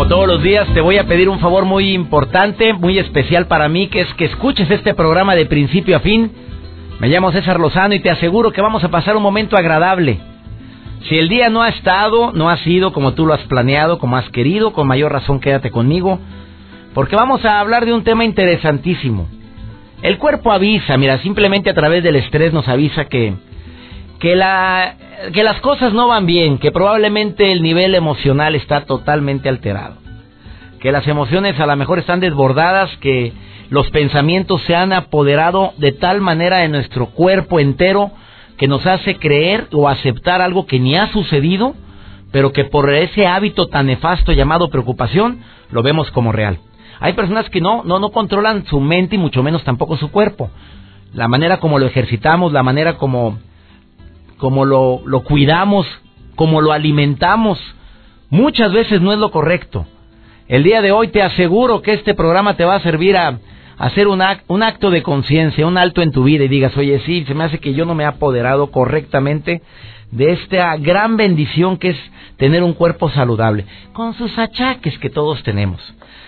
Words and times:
Como 0.00 0.08
todos 0.08 0.28
los 0.28 0.42
días 0.42 0.66
te 0.72 0.80
voy 0.80 0.96
a 0.96 1.04
pedir 1.04 1.28
un 1.28 1.40
favor 1.40 1.66
muy 1.66 1.92
importante, 1.92 2.72
muy 2.72 2.98
especial 2.98 3.48
para 3.48 3.68
mí, 3.68 3.88
que 3.88 4.00
es 4.00 4.14
que 4.14 4.24
escuches 4.24 4.70
este 4.70 4.94
programa 4.94 5.34
de 5.34 5.44
principio 5.44 5.94
a 5.94 6.00
fin. 6.00 6.32
Me 7.00 7.08
llamo 7.08 7.30
César 7.32 7.60
Lozano 7.60 7.92
y 7.94 8.00
te 8.00 8.08
aseguro 8.08 8.50
que 8.50 8.62
vamos 8.62 8.82
a 8.82 8.88
pasar 8.88 9.14
un 9.14 9.22
momento 9.22 9.58
agradable. 9.58 10.18
Si 11.06 11.18
el 11.18 11.28
día 11.28 11.50
no 11.50 11.60
ha 11.60 11.68
estado, 11.68 12.32
no 12.32 12.48
ha 12.48 12.56
sido 12.56 12.94
como 12.94 13.12
tú 13.12 13.26
lo 13.26 13.34
has 13.34 13.42
planeado, 13.42 13.98
como 13.98 14.16
has 14.16 14.26
querido, 14.30 14.72
con 14.72 14.88
mayor 14.88 15.12
razón 15.12 15.38
quédate 15.38 15.70
conmigo, 15.70 16.18
porque 16.94 17.14
vamos 17.14 17.44
a 17.44 17.60
hablar 17.60 17.84
de 17.84 17.92
un 17.92 18.02
tema 18.02 18.24
interesantísimo. 18.24 19.28
El 20.00 20.16
cuerpo 20.16 20.50
avisa, 20.50 20.96
mira, 20.96 21.18
simplemente 21.18 21.68
a 21.68 21.74
través 21.74 22.02
del 22.02 22.16
estrés 22.16 22.54
nos 22.54 22.66
avisa 22.68 23.04
que 23.04 23.34
que 24.20 24.36
la 24.36 24.94
que 25.32 25.42
las 25.42 25.60
cosas 25.60 25.92
no 25.92 26.08
van 26.08 26.26
bien, 26.26 26.58
que 26.58 26.70
probablemente 26.70 27.52
el 27.52 27.62
nivel 27.62 27.94
emocional 27.94 28.54
está 28.54 28.84
totalmente 28.84 29.48
alterado, 29.48 29.96
que 30.80 30.92
las 30.92 31.06
emociones 31.06 31.60
a 31.60 31.66
lo 31.66 31.76
mejor 31.76 31.98
están 31.98 32.20
desbordadas, 32.20 32.90
que 32.98 33.32
los 33.68 33.90
pensamientos 33.90 34.62
se 34.62 34.74
han 34.74 34.92
apoderado 34.92 35.74
de 35.76 35.92
tal 35.92 36.20
manera 36.20 36.58
de 36.58 36.68
nuestro 36.68 37.06
cuerpo 37.06 37.60
entero 37.60 38.10
que 38.56 38.66
nos 38.66 38.84
hace 38.86 39.16
creer 39.16 39.68
o 39.72 39.88
aceptar 39.88 40.40
algo 40.40 40.66
que 40.66 40.80
ni 40.80 40.96
ha 40.96 41.12
sucedido, 41.12 41.74
pero 42.32 42.52
que 42.52 42.64
por 42.64 42.92
ese 42.92 43.26
hábito 43.26 43.68
tan 43.68 43.86
nefasto 43.86 44.32
llamado 44.32 44.70
preocupación 44.70 45.40
lo 45.70 45.82
vemos 45.82 46.10
como 46.10 46.32
real. 46.32 46.58
Hay 46.98 47.12
personas 47.14 47.48
que 47.48 47.60
no, 47.60 47.82
no, 47.84 47.98
no 47.98 48.10
controlan 48.10 48.66
su 48.66 48.80
mente 48.80 49.16
y 49.16 49.18
mucho 49.18 49.42
menos 49.42 49.64
tampoco 49.64 49.96
su 49.96 50.10
cuerpo. 50.10 50.50
La 51.14 51.28
manera 51.28 51.58
como 51.58 51.78
lo 51.78 51.86
ejercitamos, 51.86 52.52
la 52.52 52.62
manera 52.62 52.96
como 52.96 53.38
como 54.36 54.64
lo, 54.64 55.02
lo 55.04 55.22
cuidamos, 55.22 55.86
como 56.34 56.62
lo 56.62 56.72
alimentamos, 56.72 57.58
muchas 58.30 58.72
veces 58.72 59.02
no 59.02 59.12
es 59.12 59.18
lo 59.18 59.30
correcto. 59.30 59.86
El 60.50 60.64
día 60.64 60.82
de 60.82 60.90
hoy 60.90 61.06
te 61.06 61.22
aseguro 61.22 61.80
que 61.80 61.92
este 61.92 62.12
programa 62.12 62.56
te 62.56 62.64
va 62.64 62.74
a 62.74 62.80
servir 62.80 63.16
a, 63.16 63.38
hacer 63.78 64.08
un, 64.08 64.20
un 64.48 64.62
acto 64.64 64.90
de 64.90 65.00
conciencia, 65.00 65.64
un 65.64 65.78
alto 65.78 66.02
en 66.02 66.10
tu 66.10 66.24
vida 66.24 66.42
y 66.42 66.48
digas, 66.48 66.76
oye, 66.76 66.98
sí, 67.06 67.24
se 67.24 67.34
me 67.34 67.44
hace 67.44 67.60
que 67.60 67.72
yo 67.72 67.84
no 67.84 67.94
me 67.94 68.02
he 68.02 68.06
apoderado 68.06 68.72
correctamente 68.72 69.62
de 70.10 70.32
esta 70.32 70.76
gran 70.76 71.16
bendición 71.16 71.76
que 71.76 71.90
es 71.90 71.96
tener 72.36 72.64
un 72.64 72.72
cuerpo 72.72 73.10
saludable, 73.10 73.64
con 73.92 74.14
sus 74.14 74.36
achaques 74.36 74.98
que 74.98 75.08
todos 75.08 75.40
tenemos. 75.44 75.80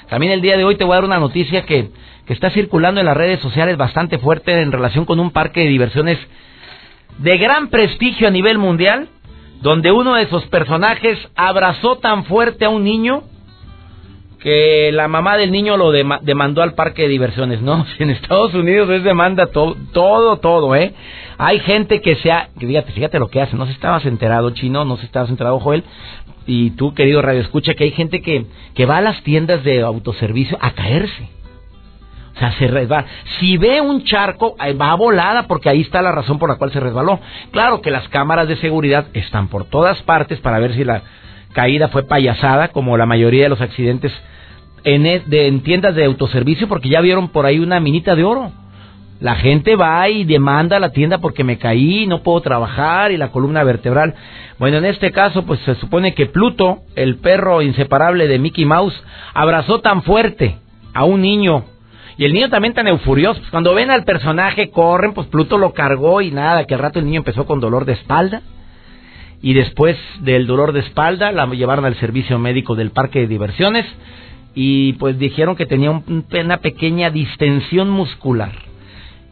También 0.09 0.33
el 0.33 0.41
día 0.41 0.57
de 0.57 0.63
hoy 0.63 0.77
te 0.77 0.85
voy 0.85 0.93
a 0.93 0.97
dar 0.99 1.05
una 1.05 1.19
noticia 1.19 1.67
que, 1.67 1.91
que 2.25 2.33
está 2.33 2.51
circulando 2.51 3.01
en 3.01 3.07
las 3.07 3.17
redes 3.17 3.41
sociales 3.41 3.77
bastante 3.77 4.19
fuerte 4.19 4.53
en 4.53 4.71
relación 4.71 5.05
con 5.05 5.19
un 5.19 5.33
parque 5.33 5.63
de 5.63 5.69
diversiones 5.69 6.19
de 7.19 7.39
gran 7.39 7.71
prestigio 7.71 8.29
a 8.29 8.31
nivel 8.31 8.59
mundial, 8.59 9.09
donde 9.63 9.91
uno 9.91 10.15
de 10.15 10.29
sus 10.29 10.45
personajes 10.45 11.19
abrazó 11.35 11.97
tan 11.97 12.25
fuerte 12.25 12.67
a 12.67 12.71
un 12.71 12.85
niño 12.85 13.25
que 14.43 14.91
la 14.93 15.09
mamá 15.09 15.37
del 15.37 15.53
niño 15.53 15.77
lo 15.77 15.93
demandó 15.93 16.63
al 16.63 16.75
parque 16.75 17.03
de 17.03 17.09
diversiones. 17.09 17.63
No, 17.63 17.87
en 17.99 18.11
Estados 18.11 18.55
Unidos 18.55 18.91
es 18.91 19.05
demanda 19.05 19.47
todo, 19.47 19.77
todo, 19.93 20.39
todo, 20.39 20.75
¿eh? 20.75 20.95
Hay 21.39 21.61
gente 21.61 22.01
que 22.01 22.17
se 22.17 22.31
ha... 22.31 22.49
Fíjate, 22.59 22.93
fíjate 22.93 23.19
lo 23.19 23.29
que 23.29 23.41
hace. 23.41 23.57
No 23.57 23.67
se 23.67 23.73
estabas 23.73 24.05
enterado, 24.07 24.51
Chino, 24.51 24.85
no 24.85 24.97
se 24.97 25.07
estabas 25.07 25.31
enterado, 25.31 25.59
Joel. 25.61 25.85
Y 26.47 26.71
tú, 26.71 26.93
querido 26.95 27.23
Radio 27.23 27.41
Escucha, 27.41 27.75
que 27.75 27.85
hay 27.85 27.93
gente 27.93 28.21
que, 28.21 28.47
que 28.75 28.87
va 28.87 28.99
a 28.99 29.01
las 29.01 29.23
tiendas 29.23 29.63
de 29.65 29.83
autoservicio 29.83 30.59
a 30.61 30.73
caerse 30.73 31.29
o 32.35 32.39
sea, 32.39 32.53
se 32.53 32.67
resbala. 32.67 33.07
Si 33.39 33.59
ve 33.59 33.81
un 33.81 34.05
charco, 34.05 34.57
va 34.81 34.95
volada 34.95 35.47
porque 35.47 35.69
ahí 35.69 35.83
está 35.83 36.01
la 36.01 36.13
razón 36.13 36.39
por 36.39 36.49
la 36.49 36.57
cual 36.57 36.73
se 36.73 36.81
resbaló. 36.81 37.21
Claro 37.51 37.83
que 37.83 37.91
las 37.91 38.09
cámaras 38.09 38.49
de 38.49 38.57
seguridad 38.57 39.07
están 39.13 39.49
por 39.49 39.67
todas 39.67 40.03
partes 40.03 40.41
para 40.41 40.59
ver 40.59 40.75
si 40.75 40.85
la 40.85 41.03
caída 41.53 41.89
fue 41.89 42.05
payasada, 42.05 42.69
como 42.69 42.97
la 42.97 43.05
mayoría 43.05 43.45
de 43.45 43.49
los 43.51 43.61
accidentes 43.61 44.13
en, 44.85 45.07
e, 45.07 45.23
en 45.31 45.63
tiendas 45.63 45.95
de 45.95 46.05
autoservicio, 46.05 46.69
porque 46.69 46.89
ya 46.89 47.01
vieron 47.01 47.29
por 47.29 47.47
ahí 47.47 47.59
una 47.59 47.81
minita 47.81 48.15
de 48.15 48.25
oro. 48.25 48.53
La 49.21 49.37
gente 49.37 49.77
va 49.77 50.09
y 50.09 50.25
demanda 50.25 50.79
a 50.79 50.81
la 50.81 50.91
tienda 50.91 51.19
porque 51.19 51.45
me 51.45 51.57
caí, 51.57 52.07
no 52.09 52.23
puedo 52.23 52.41
trabajar 52.41 53.13
y 53.13 53.17
la 53.17 53.31
columna 53.31 53.63
vertebral. 53.63 54.15
Bueno, 54.59 54.79
en 54.79 54.85
este 54.85 55.13
caso, 55.13 55.45
pues 55.45 55.61
se 55.61 55.77
supone 55.77 56.15
que 56.15 56.27
Pluto, 56.27 56.81
el 56.97 57.19
perro 57.19 57.63
inseparable 57.63 58.27
de 58.27 58.41
Mickey 58.41 58.65
Mouse, 58.65 59.01
abrazó 59.33 59.81
tan 59.81 60.03
fuerte 60.03 60.59
a 60.93 61.05
un 61.05 61.21
niño 61.21 61.65
y 62.17 62.25
el 62.25 62.33
niño 62.33 62.51
también 62.51 62.75
tan 62.75 62.89
eufurioso. 62.89 63.41
Pues 63.41 63.51
cuando 63.51 63.75
ven 63.75 63.91
al 63.91 64.05
personaje, 64.05 64.71
corren, 64.71 65.15
pues 65.15 65.27
Pluto 65.29 65.59
lo 65.59 65.73
cargó 65.73 66.21
y 66.21 66.31
nada, 66.31 66.65
que 66.65 66.75
al 66.75 66.81
rato 66.81 66.99
el 66.99 67.07
niño 67.07 67.19
empezó 67.19 67.47
con 67.47 67.61
dolor 67.61 67.85
de 67.85 67.95
espalda. 67.95 68.43
Y 69.41 69.55
después 69.55 69.97
del 70.21 70.47
dolor 70.47 70.73
de 70.73 70.81
espalda, 70.81 71.33
la 71.33 71.47
llevaron 71.47 71.85
al 71.85 71.97
servicio 71.97 72.39
médico 72.39 72.77
del 72.77 72.91
parque 72.91 73.21
de 73.21 73.27
diversiones. 73.27 73.87
Y 74.55 74.95
pues 74.95 75.19
dijeron 75.19 75.57
que 75.57 75.67
tenía 75.67 75.91
una 75.91 76.57
pequeña 76.59 77.11
distensión 77.11 77.89
muscular. 77.91 78.53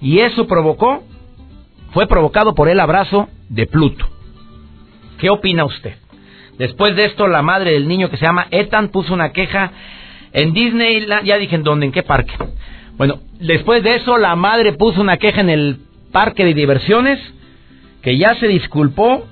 Y 0.01 0.21
eso 0.21 0.47
provocó, 0.47 1.03
fue 1.93 2.07
provocado 2.07 2.55
por 2.55 2.69
el 2.69 2.81
abrazo 2.81 3.29
de 3.49 3.67
Pluto. 3.67 4.09
¿Qué 5.19 5.29
opina 5.29 5.65
usted? 5.65 5.97
Después 6.59 6.97
de 6.97 7.07
esto, 7.07 7.27
la 7.27 7.43
madre 7.43 7.73
del 7.73 7.89
niño 7.89 8.11
que 8.11 8.17
se 8.17 8.25
llama 8.25 8.47
Ethan 8.51 8.89
puso 8.89 9.13
una 9.13 9.33
queja 9.33 9.73
en 10.33 10.53
Disney, 10.53 11.07
ya 11.25 11.37
dije 11.37 11.57
en 11.57 11.63
dónde, 11.63 11.87
en 11.87 11.93
qué 11.93 12.03
parque. 12.03 12.33
Bueno, 12.97 13.21
después 13.41 13.83
de 13.83 13.97
eso 13.97 14.19
la 14.19 14.37
madre 14.37 14.75
puso 14.75 15.01
una 15.01 15.17
queja 15.17 15.41
en 15.41 15.51
el 15.51 15.79
parque 16.13 16.45
de 16.45 16.55
diversiones, 16.55 17.19
que 18.03 18.17
ya 18.19 18.35
se 18.35 18.47
disculpó, 18.47 19.27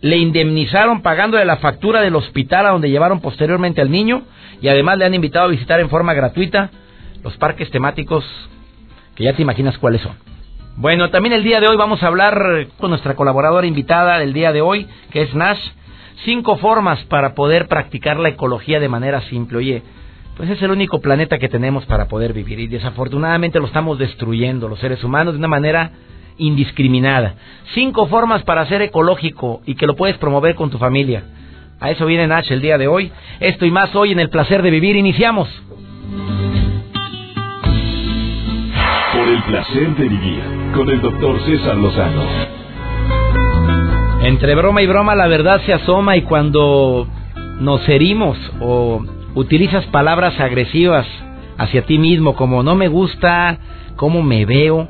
le 0.00 0.16
indemnizaron 0.16 1.02
pagándole 1.02 1.44
la 1.44 1.56
factura 1.56 2.00
del 2.00 2.16
hospital 2.16 2.66
a 2.66 2.70
donde 2.70 2.90
llevaron 2.90 3.20
posteriormente 3.20 3.80
al 3.80 3.90
niño 3.90 4.22
y 4.60 4.68
además 4.68 4.98
le 4.98 5.04
han 5.04 5.14
invitado 5.14 5.46
a 5.46 5.50
visitar 5.50 5.80
en 5.80 5.90
forma 5.90 6.14
gratuita 6.14 6.70
los 7.22 7.36
parques 7.36 7.70
temáticos 7.70 8.24
que 9.16 9.24
ya 9.24 9.34
te 9.34 9.42
imaginas 9.42 9.76
cuáles 9.78 10.00
son. 10.00 10.12
Bueno, 10.76 11.10
también 11.10 11.32
el 11.32 11.42
día 11.42 11.60
de 11.60 11.66
hoy 11.66 11.76
vamos 11.76 12.02
a 12.02 12.06
hablar 12.06 12.68
con 12.78 12.90
nuestra 12.90 13.16
colaboradora 13.16 13.66
invitada 13.66 14.18
del 14.18 14.32
día 14.32 14.52
de 14.52 14.60
hoy, 14.60 14.86
que 15.10 15.22
es 15.22 15.34
Nash, 15.34 15.58
cinco 16.24 16.56
formas 16.58 17.02
para 17.04 17.34
poder 17.34 17.66
practicar 17.66 18.18
la 18.18 18.28
ecología 18.28 18.78
de 18.78 18.88
manera 18.88 19.20
simple. 19.22 19.58
Oye, 19.58 19.82
pues 20.36 20.48
es 20.50 20.62
el 20.62 20.70
único 20.70 21.00
planeta 21.00 21.38
que 21.38 21.48
tenemos 21.48 21.84
para 21.86 22.06
poder 22.06 22.32
vivir 22.32 22.60
y 22.60 22.68
desafortunadamente 22.68 23.58
lo 23.58 23.66
estamos 23.66 23.98
destruyendo 23.98 24.68
los 24.68 24.78
seres 24.78 25.02
humanos 25.02 25.34
de 25.34 25.38
una 25.40 25.48
manera 25.48 25.90
indiscriminada. 26.38 27.34
Cinco 27.74 28.06
formas 28.06 28.42
para 28.42 28.66
ser 28.66 28.82
ecológico 28.82 29.60
y 29.66 29.74
que 29.74 29.86
lo 29.86 29.96
puedes 29.96 30.16
promover 30.18 30.54
con 30.54 30.70
tu 30.70 30.78
familia. 30.78 31.24
A 31.80 31.90
eso 31.90 32.06
viene 32.06 32.26
Nach 32.26 32.50
el 32.50 32.60
día 32.60 32.78
de 32.78 32.88
hoy. 32.88 33.12
Esto 33.40 33.64
y 33.66 33.70
más 33.70 33.94
hoy 33.94 34.12
en 34.12 34.20
el 34.20 34.30
placer 34.30 34.62
de 34.62 34.70
vivir. 34.70 34.96
Iniciamos. 34.96 35.48
Por 39.12 39.28
el 39.28 39.42
placer 39.44 39.94
de 39.96 40.08
vivir 40.08 40.42
con 40.74 40.88
el 40.88 41.00
doctor 41.00 41.40
César 41.44 41.76
Lozano. 41.76 42.22
Entre 44.22 44.54
broma 44.54 44.82
y 44.82 44.86
broma 44.86 45.14
la 45.14 45.28
verdad 45.28 45.60
se 45.64 45.72
asoma 45.72 46.16
y 46.16 46.22
cuando 46.22 47.06
nos 47.60 47.88
herimos 47.88 48.36
o 48.60 49.04
utilizas 49.34 49.86
palabras 49.86 50.38
agresivas 50.40 51.06
hacia 51.56 51.82
ti 51.82 51.98
mismo 51.98 52.34
como 52.34 52.62
no 52.62 52.74
me 52.74 52.88
gusta 52.88 53.58
cómo 53.96 54.22
me 54.22 54.44
veo, 54.44 54.88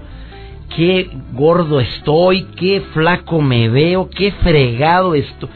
qué 0.74 1.10
gordo 1.32 1.80
estoy, 1.80 2.44
qué 2.56 2.82
flaco 2.92 3.40
me 3.40 3.68
veo, 3.68 4.08
qué 4.10 4.32
fregado 4.32 5.14
estoy. 5.14 5.48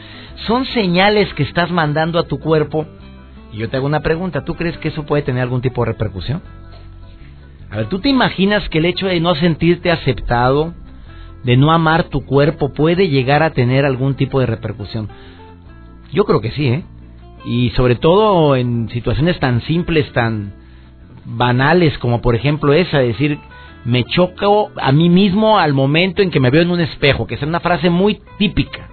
Son 0.47 0.65
señales 0.65 1.33
que 1.33 1.43
estás 1.43 1.71
mandando 1.71 2.19
a 2.19 2.27
tu 2.27 2.39
cuerpo. 2.39 2.85
Y 3.51 3.57
yo 3.57 3.69
te 3.69 3.77
hago 3.77 3.85
una 3.85 4.01
pregunta, 4.01 4.43
¿tú 4.43 4.55
crees 4.55 4.77
que 4.77 4.89
eso 4.89 5.05
puede 5.05 5.23
tener 5.23 5.43
algún 5.43 5.61
tipo 5.61 5.83
de 5.83 5.91
repercusión? 5.91 6.41
A 7.69 7.77
ver, 7.77 7.89
¿tú 7.89 7.99
te 7.99 8.09
imaginas 8.09 8.67
que 8.69 8.79
el 8.79 8.85
hecho 8.85 9.07
de 9.07 9.19
no 9.19 9.35
sentirte 9.35 9.91
aceptado, 9.91 10.73
de 11.43 11.57
no 11.57 11.71
amar 11.71 12.05
tu 12.05 12.25
cuerpo, 12.25 12.73
puede 12.73 13.09
llegar 13.09 13.43
a 13.43 13.51
tener 13.51 13.85
algún 13.85 14.15
tipo 14.15 14.39
de 14.39 14.45
repercusión? 14.47 15.09
Yo 16.11 16.25
creo 16.25 16.41
que 16.41 16.51
sí, 16.51 16.67
¿eh? 16.67 16.83
y 17.45 17.71
sobre 17.71 17.95
todo 17.95 18.55
en 18.55 18.89
situaciones 18.89 19.39
tan 19.39 19.61
simples, 19.61 20.11
tan 20.13 20.53
banales 21.25 21.97
como 21.97 22.21
por 22.21 22.35
ejemplo 22.35 22.73
esa, 22.73 22.99
decir, 22.99 23.39
me 23.85 24.05
choco 24.05 24.71
a 24.77 24.91
mí 24.91 25.09
mismo 25.09 25.59
al 25.59 25.73
momento 25.73 26.21
en 26.21 26.31
que 26.31 26.39
me 26.39 26.49
veo 26.49 26.61
en 26.61 26.71
un 26.71 26.81
espejo, 26.81 27.27
que 27.27 27.35
es 27.35 27.41
una 27.41 27.59
frase 27.59 27.89
muy 27.89 28.21
típica. 28.37 28.89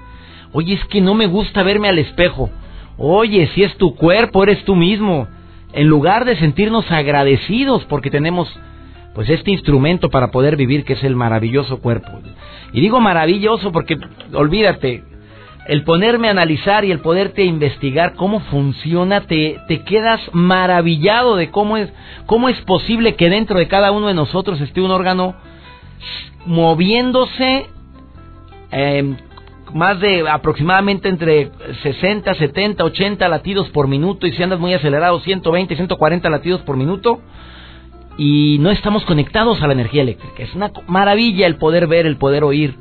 Oye, 0.53 0.75
es 0.75 0.85
que 0.87 1.01
no 1.01 1.15
me 1.15 1.27
gusta 1.27 1.63
verme 1.63 1.89
al 1.89 1.99
espejo. 1.99 2.51
Oye, 2.97 3.49
si 3.55 3.63
es 3.63 3.77
tu 3.77 3.95
cuerpo, 3.95 4.43
eres 4.43 4.65
tú 4.65 4.75
mismo. 4.75 5.29
En 5.73 5.87
lugar 5.87 6.25
de 6.25 6.37
sentirnos 6.37 6.91
agradecidos 6.91 7.85
porque 7.85 8.11
tenemos 8.11 8.53
pues 9.15 9.29
este 9.29 9.51
instrumento 9.51 10.09
para 10.09 10.31
poder 10.31 10.57
vivir 10.57 10.85
que 10.85 10.95
es 10.95 11.05
el 11.05 11.17
maravilloso 11.17 11.81
cuerpo. 11.81 12.09
Y 12.73 12.81
digo 12.81 13.01
maravilloso 13.01 13.73
porque 13.73 13.97
olvídate, 14.33 15.05
el 15.67 15.85
ponerme 15.85 16.29
a 16.29 16.33
analizar 16.33 16.85
y 16.85 16.91
el 16.91 17.01
poderte 17.01 17.45
investigar 17.45 18.15
cómo 18.15 18.41
funciona, 18.41 19.23
te, 19.23 19.59
te 19.69 19.83
quedas 19.83 20.21
maravillado 20.33 21.37
de 21.37 21.51
cómo 21.51 21.77
es, 21.77 21.93
cómo 22.27 22.49
es 22.49 22.61
posible 22.63 23.15
que 23.15 23.31
dentro 23.31 23.59
de 23.59 23.69
cada 23.69 23.93
uno 23.93 24.09
de 24.09 24.15
nosotros 24.15 24.61
esté 24.61 24.81
un 24.81 24.91
órgano 24.91 25.35
moviéndose 26.47 27.67
eh, 28.73 29.17
más 29.75 30.01
de 30.01 30.29
aproximadamente 30.29 31.09
entre 31.09 31.51
60, 31.83 32.35
70, 32.35 32.85
80 32.85 33.29
latidos 33.29 33.69
por 33.69 33.87
minuto 33.89 34.27
y 34.27 34.33
si 34.33 34.43
andas 34.43 34.59
muy 34.59 34.75
acelerado 34.75 35.21
120, 35.21 35.77
140 35.77 36.31
latidos 36.31 36.63
por 36.63 36.77
minuto 36.77 37.21
y 38.17 38.59
no 38.61 38.71
estamos 38.71 39.05
conectados 39.05 39.63
a 39.63 39.67
la 39.67 39.75
energía 39.75 40.03
eléctrica. 40.03 40.43
Es 40.43 40.55
una 40.55 40.73
maravilla 40.89 41.47
el 41.47 41.57
poder 41.57 41.87
ver, 41.87 42.07
el 42.07 42.17
poder 42.17 42.45
oír 42.45 42.77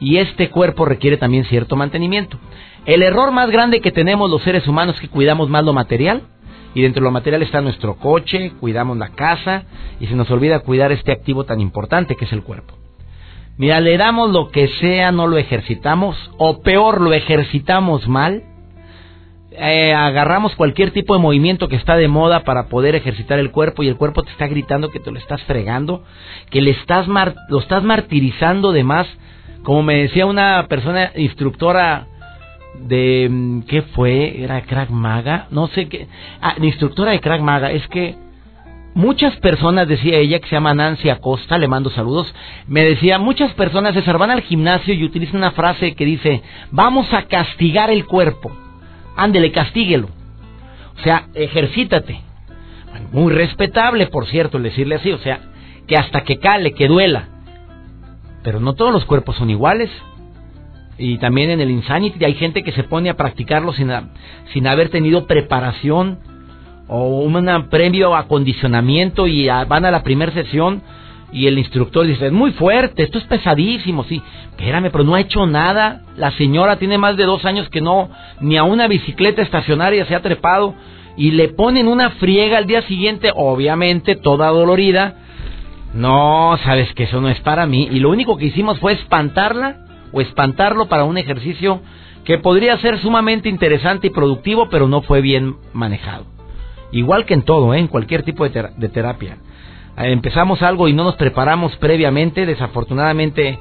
y 0.00 0.18
este 0.18 0.50
cuerpo 0.50 0.84
requiere 0.84 1.16
también 1.16 1.44
cierto 1.44 1.76
mantenimiento. 1.76 2.38
El 2.84 3.02
error 3.02 3.32
más 3.32 3.50
grande 3.50 3.80
que 3.80 3.90
tenemos 3.90 4.30
los 4.30 4.42
seres 4.42 4.66
humanos 4.68 4.96
es 4.96 5.00
que 5.02 5.08
cuidamos 5.08 5.48
más 5.48 5.64
lo 5.64 5.72
material 5.72 6.22
y 6.74 6.82
dentro 6.82 7.00
de 7.00 7.04
lo 7.04 7.10
material 7.10 7.42
está 7.42 7.60
nuestro 7.60 7.96
coche, 7.96 8.52
cuidamos 8.60 8.98
la 8.98 9.08
casa 9.08 9.64
y 9.98 10.06
se 10.06 10.14
nos 10.14 10.30
olvida 10.30 10.60
cuidar 10.60 10.92
este 10.92 11.10
activo 11.10 11.44
tan 11.44 11.60
importante 11.60 12.16
que 12.16 12.26
es 12.26 12.32
el 12.32 12.42
cuerpo. 12.42 12.74
Mira, 13.58 13.80
le 13.80 13.96
damos 13.96 14.30
lo 14.30 14.50
que 14.50 14.68
sea, 14.68 15.10
no 15.12 15.26
lo 15.26 15.38
ejercitamos, 15.38 16.14
o 16.36 16.60
peor, 16.60 17.00
lo 17.00 17.14
ejercitamos 17.14 18.06
mal. 18.06 18.42
Eh, 19.52 19.94
agarramos 19.94 20.54
cualquier 20.54 20.90
tipo 20.90 21.14
de 21.14 21.22
movimiento 21.22 21.66
que 21.68 21.76
está 21.76 21.96
de 21.96 22.08
moda 22.08 22.44
para 22.44 22.68
poder 22.68 22.94
ejercitar 22.94 23.38
el 23.38 23.50
cuerpo 23.50 23.82
y 23.82 23.88
el 23.88 23.96
cuerpo 23.96 24.22
te 24.22 24.30
está 24.30 24.46
gritando 24.46 24.90
que 24.90 25.00
te 25.00 25.10
lo 25.10 25.18
estás 25.18 25.42
fregando, 25.44 26.04
que 26.50 26.60
le 26.60 26.72
estás 26.72 27.06
lo 27.08 27.58
estás 27.58 27.82
martirizando 27.82 28.72
de 28.72 28.84
más. 28.84 29.06
Como 29.66 29.82
me 29.82 29.96
decía 29.96 30.26
una 30.26 30.64
persona 30.68 31.10
instructora 31.16 32.06
de 32.78 33.26
mm, 33.28 33.62
¿qué 33.62 33.82
fue? 33.82 34.40
Era 34.44 34.60
Crack 34.62 34.90
Maga, 34.90 35.48
no 35.50 35.66
sé 35.66 35.88
qué, 35.88 36.06
ah, 36.40 36.54
instructora 36.62 37.10
de 37.10 37.18
Crack 37.18 37.40
Maga, 37.40 37.72
es 37.72 37.84
que 37.88 38.14
Muchas 38.94 39.36
personas, 39.40 39.88
decía 39.88 40.16
ella, 40.16 40.38
que 40.38 40.48
se 40.48 40.54
llama 40.54 40.72
Nancy 40.72 41.10
Acosta, 41.10 41.58
le 41.58 41.68
mando 41.68 41.90
saludos, 41.90 42.34
me 42.66 42.82
decía, 42.82 43.18
muchas 43.18 43.52
personas 43.52 43.92
se 43.92 44.12
van 44.12 44.30
al 44.30 44.40
gimnasio 44.40 44.94
y 44.94 45.04
utilizan 45.04 45.36
una 45.36 45.50
frase 45.50 45.94
que 45.94 46.06
dice, 46.06 46.42
vamos 46.70 47.12
a 47.12 47.24
castigar 47.24 47.90
el 47.90 48.06
cuerpo. 48.06 48.50
Ándele, 49.14 49.52
castíguelo. 49.52 50.08
O 50.98 51.02
sea, 51.02 51.26
ejercítate. 51.34 52.22
muy 53.12 53.32
respetable, 53.34 54.06
por 54.06 54.26
cierto, 54.28 54.56
el 54.56 54.62
decirle 54.62 54.94
así, 54.94 55.12
o 55.12 55.18
sea, 55.18 55.40
que 55.86 55.96
hasta 55.96 56.22
que 56.22 56.38
cale, 56.38 56.72
que 56.72 56.88
duela. 56.88 57.35
Pero 58.46 58.60
no 58.60 58.74
todos 58.74 58.92
los 58.92 59.04
cuerpos 59.06 59.34
son 59.34 59.50
iguales. 59.50 59.90
Y 60.98 61.18
también 61.18 61.50
en 61.50 61.60
el 61.60 61.68
Insanity 61.68 62.24
hay 62.24 62.34
gente 62.34 62.62
que 62.62 62.70
se 62.70 62.84
pone 62.84 63.10
a 63.10 63.16
practicarlo 63.16 63.72
sin, 63.72 63.90
sin 64.52 64.68
haber 64.68 64.88
tenido 64.88 65.26
preparación 65.26 66.20
o 66.86 67.22
un 67.22 67.68
previo 67.68 68.14
acondicionamiento 68.14 69.26
y 69.26 69.48
van 69.48 69.84
a 69.84 69.90
la 69.90 70.04
primera 70.04 70.32
sesión 70.32 70.80
y 71.32 71.48
el 71.48 71.58
instructor 71.58 72.06
dice, 72.06 72.26
es 72.26 72.32
muy 72.32 72.52
fuerte, 72.52 73.02
esto 73.02 73.18
es 73.18 73.24
pesadísimo, 73.24 74.04
sí, 74.04 74.22
espérame, 74.50 74.90
pero 74.92 75.02
no 75.02 75.16
ha 75.16 75.20
hecho 75.20 75.44
nada, 75.44 76.02
la 76.16 76.30
señora 76.30 76.76
tiene 76.78 76.98
más 76.98 77.16
de 77.16 77.24
dos 77.24 77.44
años 77.44 77.68
que 77.68 77.80
no, 77.80 78.10
ni 78.40 78.56
a 78.56 78.62
una 78.62 78.86
bicicleta 78.86 79.42
estacionaria 79.42 80.06
se 80.06 80.14
ha 80.14 80.22
trepado 80.22 80.76
y 81.16 81.32
le 81.32 81.48
ponen 81.48 81.88
una 81.88 82.10
friega 82.10 82.58
al 82.58 82.68
día 82.68 82.82
siguiente, 82.82 83.32
obviamente 83.34 84.14
toda 84.14 84.50
dolorida, 84.50 85.16
no, 85.96 86.58
sabes 86.62 86.92
que 86.92 87.04
eso 87.04 87.22
no 87.22 87.30
es 87.30 87.40
para 87.40 87.66
mí, 87.66 87.88
y 87.90 88.00
lo 88.00 88.10
único 88.10 88.36
que 88.36 88.44
hicimos 88.44 88.78
fue 88.80 88.92
espantarla 88.92 89.78
o 90.12 90.20
espantarlo 90.20 90.88
para 90.88 91.04
un 91.04 91.16
ejercicio 91.16 91.80
que 92.24 92.38
podría 92.38 92.76
ser 92.78 92.98
sumamente 93.00 93.48
interesante 93.48 94.08
y 94.08 94.10
productivo, 94.10 94.68
pero 94.68 94.88
no 94.88 95.00
fue 95.02 95.22
bien 95.22 95.56
manejado. 95.72 96.26
Igual 96.92 97.24
que 97.24 97.34
en 97.34 97.42
todo, 97.42 97.72
¿eh? 97.72 97.78
en 97.78 97.88
cualquier 97.88 98.24
tipo 98.24 98.46
de, 98.46 98.88
terapia. 98.88 99.38
Eh, 99.96 100.12
empezamos 100.12 100.60
algo 100.60 100.86
y 100.86 100.92
no 100.92 101.04
nos 101.04 101.16
preparamos 101.16 101.74
previamente, 101.76 102.44
desafortunadamente 102.44 103.58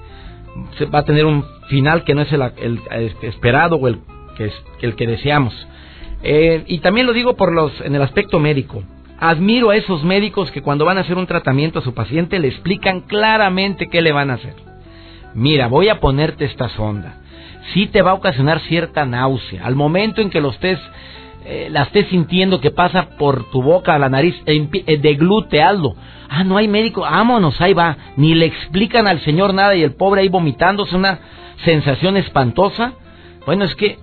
va 0.94 1.00
a 1.00 1.06
tener 1.06 1.26
un 1.26 1.46
final 1.70 2.04
que 2.04 2.16
no 2.16 2.22
es 2.22 2.34
el, 2.34 3.12
esperado 3.22 3.78
o 3.78 3.88
el 3.88 4.00
que, 4.36 4.52
el 4.82 4.96
que 4.96 5.08
deseamos. 5.08 5.54
Eh, 6.22 6.64
y 6.68 6.80
también 6.80 7.08
lo 7.08 7.14
digo 7.14 7.36
por 7.38 7.54
los, 7.54 7.72
en 7.82 7.96
el 7.96 8.02
aspecto 8.02 8.40
médico. 8.40 8.84
Admiro 9.20 9.70
a 9.70 9.76
esos 9.76 10.04
médicos 10.04 10.52
que 10.52 10.62
cuando 10.62 10.86
van 10.86 10.98
a 10.98 11.02
hacer 11.02 11.18
un 11.18 11.28
tratamiento 11.28 11.80
a 11.80 11.84
su 11.84 11.94
paciente 11.94 12.40
le 12.40 12.50
explican 12.50 13.02
claramente 13.02 13.88
qué 13.88 14.02
le 14.02 14.12
van 14.12 14.30
a 14.30 14.36
hacer. 14.36 14.56
Mira, 15.34 15.68
voy 15.68 15.90
a 15.90 16.00
ponerte 16.00 16.46
esta 16.46 16.70
sonda. 16.70 17.22
Sí 17.74 17.88
te 17.88 18.02
va 18.02 18.12
a 18.12 18.16
ocasionar 18.16 18.60
cierta 18.62 19.06
náusea. 19.06 19.66
Al 19.66 19.76
momento 19.76 20.22
en 20.22 20.30
que 20.30 20.42
lo 20.42 20.50
estés 20.50 20.80
eh, 21.48 21.68
la 21.70 21.84
estés 21.84 22.08
sintiendo 22.08 22.60
que 22.60 22.72
pasa 22.72 23.10
por 23.20 23.52
tu 23.52 23.62
boca 23.62 24.00
la 24.00 24.10
nariz, 24.10 24.36
eh, 24.48 24.68
eh, 24.74 24.98
deglutealdo. 24.98 25.96
Ah, 26.28 26.44
no 26.44 26.58
hay 26.58 26.68
médico, 26.68 27.02
vámonos, 27.02 27.62
ahí 27.62 27.74
va. 27.74 27.98
Ni 28.18 28.34
le 28.34 28.48
explican 28.48 29.08
al 29.08 29.20
señor 29.22 29.54
nada 29.54 29.76
y 29.76 29.84
el 29.84 29.94
pobre 29.94 30.22
ahí 30.22 30.30
vomitándose 30.30 30.96
una 30.96 31.20
sensación 31.64 32.18
espantosa. 32.18 32.94
Bueno, 33.46 33.64
es 33.66 33.76
que, 33.76 34.00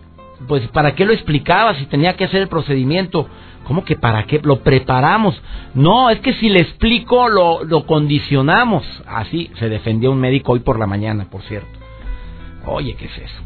pues, 0.48 0.66
¿para 0.68 0.94
qué 0.94 1.04
lo 1.04 1.12
explicaba 1.12 1.74
si 1.74 1.86
tenía 1.86 2.16
que 2.16 2.24
hacer 2.24 2.42
el 2.42 2.48
procedimiento? 2.48 3.28
¿Cómo 3.64 3.84
que 3.84 3.96
para 3.96 4.24
qué? 4.24 4.40
Lo 4.42 4.60
preparamos. 4.60 5.40
No, 5.74 6.10
es 6.10 6.20
que 6.20 6.34
si 6.34 6.48
le 6.48 6.60
explico, 6.60 7.28
lo, 7.28 7.64
lo 7.64 7.86
condicionamos. 7.86 8.84
Así 9.06 9.50
se 9.58 9.68
defendió 9.68 10.10
un 10.10 10.18
médico 10.20 10.52
hoy 10.52 10.60
por 10.60 10.78
la 10.78 10.86
mañana, 10.86 11.26
por 11.30 11.42
cierto. 11.42 11.78
Oye, 12.66 12.94
¿qué 12.94 13.06
es 13.06 13.18
eso? 13.18 13.42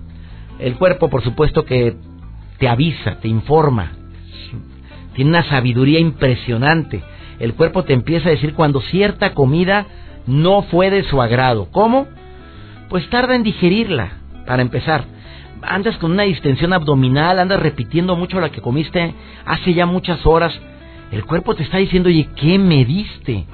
El 0.58 0.76
cuerpo, 0.76 1.08
por 1.10 1.22
supuesto 1.22 1.64
que 1.64 1.96
te 2.58 2.68
avisa, 2.68 3.20
te 3.20 3.28
informa. 3.28 3.92
Tiene 5.14 5.30
una 5.30 5.44
sabiduría 5.44 5.98
impresionante. 5.98 7.02
El 7.38 7.54
cuerpo 7.54 7.84
te 7.84 7.92
empieza 7.92 8.28
a 8.28 8.32
decir 8.32 8.54
cuando 8.54 8.80
cierta 8.80 9.34
comida 9.34 9.86
no 10.26 10.62
fue 10.62 10.90
de 10.90 11.04
su 11.04 11.20
agrado. 11.20 11.68
¿Cómo? 11.70 12.06
Pues 12.88 13.08
tarda 13.10 13.34
en 13.34 13.42
digerirla, 13.42 14.18
para 14.46 14.62
empezar. 14.62 15.04
Andas 15.62 15.96
con 15.98 16.12
una 16.12 16.24
distensión 16.24 16.72
abdominal, 16.72 17.38
andas 17.38 17.60
repitiendo 17.60 18.16
mucho 18.16 18.40
lo 18.40 18.50
que 18.50 18.60
comiste 18.60 19.14
hace 19.44 19.74
ya 19.74 19.86
muchas 19.86 20.24
horas. 20.26 20.58
El 21.10 21.24
cuerpo 21.24 21.54
te 21.54 21.62
está 21.62 21.78
diciendo, 21.78 22.08
oye, 22.08 22.28
¿qué 22.36 22.58
me 22.58 22.84
diste? 22.84 23.46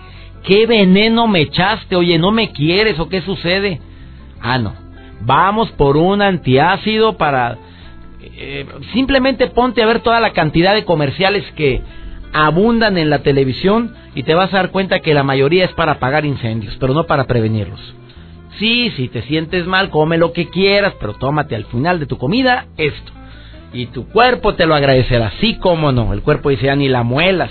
¿Qué 0.42 0.66
veneno 0.66 1.26
me 1.28 1.42
echaste? 1.42 1.96
Oye, 1.96 2.18
¿no 2.18 2.32
me 2.32 2.50
quieres 2.50 2.98
o 2.98 3.08
qué 3.08 3.20
sucede? 3.22 3.80
Ah, 4.40 4.58
no. 4.58 4.74
Vamos 5.20 5.70
por 5.72 5.96
un 5.96 6.20
antiácido 6.20 7.16
para 7.16 7.56
eh, 8.20 8.66
simplemente 8.92 9.48
ponte 9.48 9.82
a 9.82 9.86
ver 9.86 10.00
toda 10.00 10.20
la 10.20 10.32
cantidad 10.32 10.74
de 10.74 10.84
comerciales 10.84 11.44
que 11.52 11.82
abundan 12.32 12.96
en 12.98 13.10
la 13.10 13.22
televisión 13.22 13.94
y 14.14 14.22
te 14.22 14.34
vas 14.34 14.52
a 14.52 14.58
dar 14.58 14.70
cuenta 14.70 15.00
que 15.00 15.14
la 15.14 15.22
mayoría 15.22 15.64
es 15.64 15.72
para 15.72 15.92
apagar 15.92 16.24
incendios, 16.24 16.76
pero 16.80 16.94
no 16.94 17.04
para 17.04 17.24
prevenirlos. 17.24 17.94
Sí, 18.58 18.92
si 18.96 19.08
te 19.08 19.22
sientes 19.22 19.66
mal, 19.66 19.90
come 19.90 20.18
lo 20.18 20.32
que 20.32 20.48
quieras, 20.48 20.94
pero 21.00 21.14
tómate 21.14 21.56
al 21.56 21.64
final 21.64 21.98
de 21.98 22.06
tu 22.06 22.18
comida 22.18 22.66
esto. 22.76 23.12
Y 23.72 23.86
tu 23.86 24.06
cuerpo 24.08 24.54
te 24.54 24.66
lo 24.66 24.74
agradecerá, 24.74 25.32
sí 25.40 25.56
como 25.56 25.92
no. 25.92 26.12
El 26.12 26.22
cuerpo 26.22 26.50
dice, 26.50 26.66
ya 26.66 26.76
ni 26.76 26.88
la 26.88 27.02
muelas. 27.02 27.50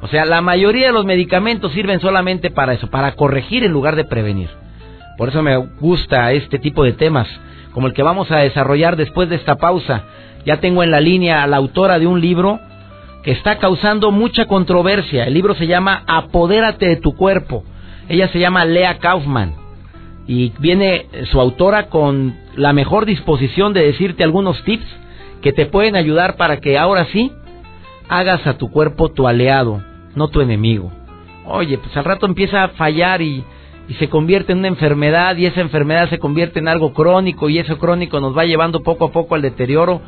O 0.00 0.08
sea, 0.08 0.24
la 0.24 0.40
mayoría 0.40 0.86
de 0.86 0.92
los 0.92 1.04
medicamentos 1.04 1.72
sirven 1.72 2.00
solamente 2.00 2.50
para 2.50 2.72
eso, 2.72 2.88
para 2.88 3.12
corregir 3.12 3.64
en 3.64 3.72
lugar 3.72 3.96
de 3.96 4.04
prevenir. 4.04 4.48
Por 5.18 5.28
eso 5.28 5.42
me 5.42 5.56
gusta 5.56 6.32
este 6.32 6.58
tipo 6.58 6.82
de 6.84 6.92
temas 6.92 7.28
como 7.72 7.86
el 7.86 7.92
que 7.92 8.02
vamos 8.02 8.30
a 8.30 8.38
desarrollar 8.38 8.96
después 8.96 9.28
de 9.28 9.36
esta 9.36 9.56
pausa. 9.56 10.04
Ya 10.46 10.56
tengo 10.56 10.82
en 10.82 10.90
la 10.90 11.00
línea 11.00 11.42
a 11.42 11.46
la 11.46 11.58
autora 11.58 11.98
de 11.98 12.06
un 12.06 12.20
libro 12.20 12.58
que 13.22 13.32
está 13.32 13.58
causando 13.58 14.10
mucha 14.10 14.46
controversia. 14.46 15.24
El 15.24 15.34
libro 15.34 15.54
se 15.54 15.66
llama 15.66 16.02
Apodérate 16.06 16.88
de 16.88 16.96
tu 16.96 17.14
cuerpo. 17.14 17.62
Ella 18.08 18.28
se 18.28 18.38
llama 18.38 18.64
Lea 18.64 18.98
Kaufman 18.98 19.59
y 20.30 20.52
viene 20.60 21.06
su 21.32 21.40
autora 21.40 21.88
con 21.88 22.36
la 22.54 22.72
mejor 22.72 23.04
disposición 23.04 23.72
de 23.72 23.84
decirte 23.84 24.22
algunos 24.22 24.62
tips 24.62 24.86
que 25.42 25.52
te 25.52 25.66
pueden 25.66 25.96
ayudar 25.96 26.36
para 26.36 26.60
que 26.60 26.78
ahora 26.78 27.06
sí 27.06 27.32
hagas 28.08 28.46
a 28.46 28.56
tu 28.56 28.70
cuerpo 28.70 29.08
tu 29.08 29.26
aliado, 29.26 29.82
no 30.14 30.28
tu 30.28 30.40
enemigo. 30.40 30.92
Oye, 31.46 31.78
pues 31.78 31.96
al 31.96 32.04
rato 32.04 32.26
empieza 32.26 32.62
a 32.62 32.68
fallar 32.68 33.22
y 33.22 33.42
se 33.98 34.08
convierte 34.08 34.52
en 34.52 34.58
una 34.58 34.68
enfermedad 34.68 35.36
y 35.36 35.46
esa 35.46 35.62
enfermedad 35.62 36.08
se 36.08 36.20
convierte 36.20 36.60
en 36.60 36.68
algo 36.68 36.92
crónico 36.92 37.48
y 37.48 37.58
eso 37.58 37.78
crónico 37.78 38.20
nos 38.20 38.38
va 38.38 38.44
llevando 38.44 38.84
poco 38.84 39.06
a 39.06 39.10
poco 39.10 39.34
al 39.34 39.42
deterioro 39.42 40.00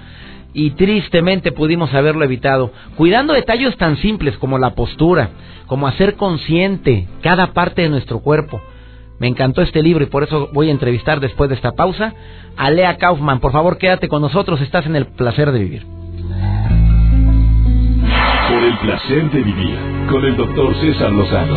y 0.54 0.70
tristemente 0.70 1.50
pudimos 1.50 1.92
haberlo 1.94 2.24
evitado. 2.24 2.70
Cuidando 2.96 3.32
detalles 3.34 3.76
tan 3.76 3.96
simples 3.96 4.38
como 4.38 4.56
la 4.60 4.76
postura, 4.76 5.30
como 5.66 5.88
hacer 5.88 6.14
consciente 6.14 7.08
cada 7.22 7.48
parte 7.54 7.82
de 7.82 7.88
nuestro 7.88 8.20
cuerpo. 8.20 8.60
Me 9.22 9.28
encantó 9.28 9.62
este 9.62 9.84
libro 9.84 10.02
y 10.02 10.08
por 10.08 10.24
eso 10.24 10.50
voy 10.52 10.68
a 10.68 10.72
entrevistar 10.72 11.20
después 11.20 11.48
de 11.48 11.54
esta 11.54 11.70
pausa 11.70 12.12
a 12.56 12.72
Lea 12.72 12.96
Kaufman. 12.96 13.38
Por 13.38 13.52
favor, 13.52 13.78
quédate 13.78 14.08
con 14.08 14.20
nosotros, 14.20 14.60
estás 14.60 14.84
en 14.86 14.96
el 14.96 15.06
placer 15.06 15.52
de 15.52 15.60
vivir. 15.60 15.86
Por 18.50 18.64
el 18.64 18.76
placer 18.78 19.30
de 19.30 19.42
vivir 19.44 19.78
con 20.10 20.24
el 20.24 20.36
doctor 20.36 20.74
César 20.80 21.12
Lozano. 21.12 21.56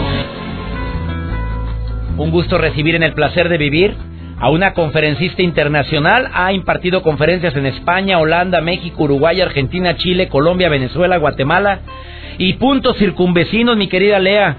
Un 2.18 2.30
gusto 2.30 2.60
recibir 2.60 2.94
en 2.94 3.02
el 3.02 3.14
placer 3.14 3.50
de 3.50 3.58
vivir 3.58 3.96
a 4.40 4.52
una 4.52 4.76
conferencista 4.76 5.42
internacional. 5.42 6.30
Ha 6.36 6.54
impartido 6.54 7.02
conferencias 7.02 7.56
en 7.56 7.66
España, 7.66 8.20
Holanda, 8.20 8.62
México, 8.62 9.06
Uruguay, 9.06 9.42
Argentina, 9.42 9.98
Chile, 9.98 10.30
Colombia, 10.30 10.70
Venezuela, 10.70 11.18
Guatemala 11.18 11.80
y 12.38 12.54
puntos 12.54 12.96
circunvecinos, 12.98 13.76
mi 13.76 13.88
querida 13.88 14.20
Lea. 14.20 14.56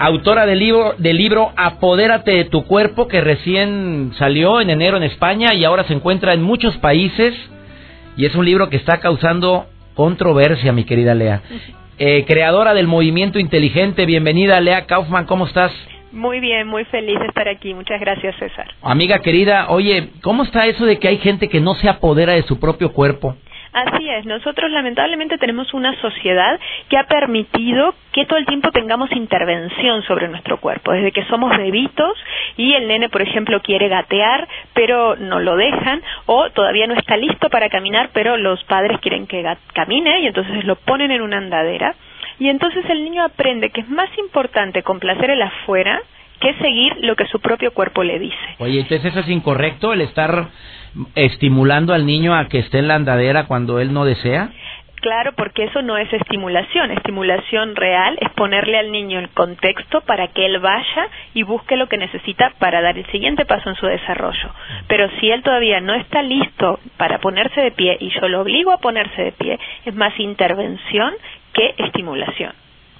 Autora 0.00 0.46
del 0.46 0.60
libro, 0.60 0.94
del 0.98 1.16
libro 1.16 1.52
Apodérate 1.56 2.30
de 2.30 2.44
tu 2.44 2.64
cuerpo, 2.66 3.08
que 3.08 3.20
recién 3.20 4.12
salió 4.16 4.60
en 4.60 4.70
enero 4.70 4.96
en 4.96 5.02
España 5.02 5.54
y 5.54 5.64
ahora 5.64 5.82
se 5.84 5.92
encuentra 5.92 6.34
en 6.34 6.42
muchos 6.42 6.76
países. 6.76 7.34
Y 8.16 8.24
es 8.24 8.34
un 8.36 8.44
libro 8.44 8.70
que 8.70 8.76
está 8.76 9.00
causando 9.00 9.66
controversia, 9.94 10.72
mi 10.72 10.84
querida 10.84 11.14
Lea. 11.14 11.42
Eh, 12.00 12.24
creadora 12.28 12.74
del 12.74 12.86
movimiento 12.86 13.40
inteligente, 13.40 14.06
bienvenida 14.06 14.60
Lea 14.60 14.86
Kaufman, 14.86 15.26
¿cómo 15.26 15.48
estás? 15.48 15.72
Muy 16.12 16.38
bien, 16.38 16.68
muy 16.68 16.84
feliz 16.84 17.18
de 17.18 17.26
estar 17.26 17.48
aquí. 17.48 17.74
Muchas 17.74 18.00
gracias, 18.00 18.36
César. 18.38 18.68
Amiga 18.82 19.18
querida, 19.18 19.66
oye, 19.68 20.10
¿cómo 20.22 20.44
está 20.44 20.66
eso 20.66 20.86
de 20.86 21.00
que 21.00 21.08
hay 21.08 21.18
gente 21.18 21.48
que 21.48 21.60
no 21.60 21.74
se 21.74 21.88
apodera 21.88 22.34
de 22.34 22.42
su 22.42 22.60
propio 22.60 22.92
cuerpo? 22.92 23.34
Así 23.72 24.08
es, 24.08 24.24
nosotros 24.24 24.70
lamentablemente 24.70 25.38
tenemos 25.38 25.72
una 25.74 25.94
sociedad 26.00 26.58
que 26.88 26.96
ha 26.96 27.04
permitido 27.04 27.94
que 28.12 28.24
todo 28.26 28.38
el 28.38 28.46
tiempo 28.46 28.70
tengamos 28.70 29.12
intervención 29.12 30.02
sobre 30.02 30.28
nuestro 30.28 30.58
cuerpo, 30.58 30.92
desde 30.92 31.12
que 31.12 31.24
somos 31.24 31.56
bebitos 31.56 32.18
y 32.56 32.72
el 32.74 32.88
nene, 32.88 33.08
por 33.08 33.22
ejemplo, 33.22 33.60
quiere 33.60 33.88
gatear, 33.88 34.48
pero 34.72 35.16
no 35.16 35.40
lo 35.40 35.56
dejan, 35.56 36.02
o 36.26 36.50
todavía 36.50 36.86
no 36.86 36.94
está 36.94 37.16
listo 37.16 37.50
para 37.50 37.68
caminar, 37.68 38.10
pero 38.12 38.36
los 38.36 38.62
padres 38.64 38.98
quieren 39.00 39.26
que 39.26 39.44
camine 39.74 40.20
y 40.20 40.26
entonces 40.26 40.64
lo 40.64 40.76
ponen 40.76 41.10
en 41.10 41.22
una 41.22 41.38
andadera 41.38 41.94
y 42.38 42.48
entonces 42.48 42.84
el 42.88 43.04
niño 43.04 43.24
aprende 43.24 43.70
que 43.70 43.80
es 43.80 43.88
más 43.88 44.08
importante 44.18 44.82
complacer 44.82 45.30
el 45.30 45.42
afuera 45.42 46.00
que 46.40 46.54
seguir 46.54 46.96
lo 47.00 47.16
que 47.16 47.26
su 47.26 47.40
propio 47.40 47.72
cuerpo 47.72 48.04
le 48.04 48.18
dice. 48.18 48.36
Oye, 48.58 48.80
entonces 48.80 49.04
eso 49.10 49.20
es 49.20 49.28
incorrecto, 49.28 49.92
el 49.92 50.02
estar 50.02 50.46
estimulando 51.14 51.94
al 51.94 52.06
niño 52.06 52.34
a 52.34 52.48
que 52.48 52.58
esté 52.58 52.78
en 52.78 52.88
la 52.88 52.94
andadera 52.94 53.46
cuando 53.46 53.80
él 53.80 53.92
no 53.92 54.04
desea. 54.04 54.50
Claro, 55.00 55.32
porque 55.36 55.64
eso 55.64 55.80
no 55.82 55.96
es 55.96 56.12
estimulación. 56.12 56.90
Estimulación 56.90 57.76
real 57.76 58.18
es 58.20 58.30
ponerle 58.30 58.78
al 58.78 58.90
niño 58.90 59.20
el 59.20 59.28
contexto 59.28 60.00
para 60.00 60.28
que 60.28 60.44
él 60.44 60.58
vaya 60.58 61.08
y 61.34 61.44
busque 61.44 61.76
lo 61.76 61.88
que 61.88 61.98
necesita 61.98 62.52
para 62.58 62.80
dar 62.80 62.98
el 62.98 63.06
siguiente 63.06 63.44
paso 63.44 63.68
en 63.68 63.76
su 63.76 63.86
desarrollo. 63.86 64.50
Pero 64.88 65.08
si 65.20 65.30
él 65.30 65.42
todavía 65.42 65.80
no 65.80 65.94
está 65.94 66.22
listo 66.22 66.80
para 66.96 67.18
ponerse 67.18 67.60
de 67.60 67.70
pie 67.70 67.96
y 68.00 68.10
yo 68.10 68.28
lo 68.28 68.40
obligo 68.40 68.72
a 68.72 68.78
ponerse 68.78 69.22
de 69.22 69.32
pie, 69.32 69.58
es 69.84 69.94
más 69.94 70.18
intervención 70.18 71.14
que 71.52 71.74
estimulación. 71.78 72.52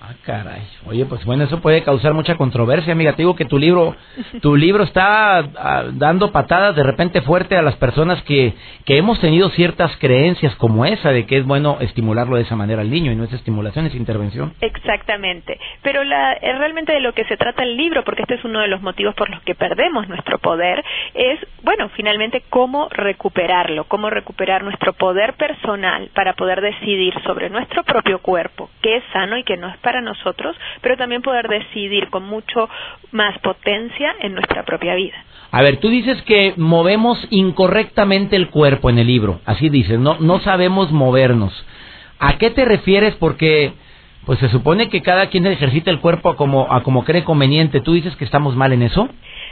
Ah, 0.09 0.15
caray. 0.25 0.63
Oye, 0.87 1.05
pues 1.05 1.23
bueno, 1.27 1.45
eso 1.45 1.61
puede 1.61 1.83
causar 1.83 2.15
mucha 2.15 2.37
controversia, 2.37 2.95
amiga. 2.95 3.13
Te 3.13 3.19
digo 3.19 3.37
que 3.37 3.45
tu 3.45 3.59
libro, 3.59 3.95
tu 4.41 4.57
libro 4.57 4.85
está 4.85 5.39
ah, 5.39 5.85
dando 5.93 6.33
patadas 6.33 6.75
de 6.77 6.83
repente 6.83 7.21
fuerte 7.21 7.59
a 7.59 7.63
las 7.63 7.77
personas 7.77 8.23
que, 8.23 8.55
que 8.87 8.97
hemos 8.97 9.21
tenido 9.21 9.51
ciertas 9.51 9.95
creencias 9.99 10.55
como 10.57 10.87
esa 10.87 11.11
de 11.11 11.27
que 11.27 11.37
es 11.37 11.45
bueno 11.45 11.77
estimularlo 11.81 12.37
de 12.37 12.43
esa 12.43 12.57
manera 12.57 12.81
al 12.81 12.89
niño 12.89 13.13
y 13.13 13.17
no 13.17 13.25
es 13.25 13.33
estimulación, 13.35 13.85
es 13.85 13.95
intervención. 13.95 14.55
Exactamente. 14.63 15.61
Pero 15.83 16.03
la, 16.05 16.33
es 16.33 16.57
realmente 16.57 16.95
de 16.95 17.01
lo 17.01 17.13
que 17.13 17.25
se 17.25 17.37
trata 17.37 17.63
el 17.63 17.77
libro, 17.77 18.03
porque 18.03 18.23
este 18.23 18.37
es 18.37 18.45
uno 18.45 18.61
de 18.61 18.69
los 18.69 18.81
motivos 18.81 19.15
por 19.15 19.29
los 19.29 19.43
que 19.43 19.55
perdemos 19.55 20.09
nuestro 20.09 20.39
poder, 20.39 20.83
es, 21.13 21.39
bueno, 21.63 21.91
finalmente 21.91 22.45
cómo 22.49 22.89
recuperarlo, 22.89 23.85
cómo 23.85 24.09
recuperar 24.09 24.65
nuestro 24.65 24.95
poder 24.95 25.35
personal 25.35 26.09
para 26.15 26.33
poder 26.33 26.63
decidir 26.63 27.13
sobre 27.25 27.51
nuestro 27.51 27.83
propio 27.85 28.21
cuerpo, 28.21 28.71
qué 28.81 28.97
es 28.97 29.05
sano 29.13 29.37
y 29.37 29.45
qué 29.45 29.59
no 29.59 29.69
es 29.69 29.77
para 29.79 29.98
nosotros, 30.01 30.57
pero 30.81 30.97
también 30.97 31.23
poder 31.23 31.49
decidir 31.49 32.09
con 32.11 32.25
mucho 32.25 32.69
más 33.13 33.39
potencia 33.39 34.15
en 34.21 34.35
nuestra 34.35 34.65
propia 34.65 34.95
vida. 34.95 35.17
A 35.51 35.63
ver, 35.63 35.79
tú 35.79 35.89
dices 35.89 36.21
que 36.23 36.55
movemos 36.57 37.27
incorrectamente 37.31 38.37
el 38.37 38.49
cuerpo 38.49 38.91
en 38.91 38.99
el 38.99 39.07
libro, 39.07 39.41
así 39.45 39.69
dices, 39.69 39.99
no, 39.99 40.17
no 40.21 40.41
sabemos 40.41 40.93
movernos. 40.93 41.53
¿A 42.19 42.37
qué 42.39 42.51
te 42.51 42.65
refieres? 42.65 43.15
Porque 43.17 43.73
pues 44.29 44.41
se 44.41 44.51
supone 44.51 44.91
que 44.91 45.01
cada 45.01 45.31
quien 45.31 45.47
ejercita 45.47 45.91
el 45.91 46.01
cuerpo 46.01 46.29
a 46.29 46.37
como, 46.37 46.71
a 46.71 46.83
como 46.83 47.03
cree 47.03 47.25
conveniente. 47.25 47.81
¿Tú 47.81 47.95
dices 47.95 48.15
que 48.17 48.27
estamos 48.27 48.55
mal 48.57 48.75
en 48.75 48.83
eso? 48.83 49.09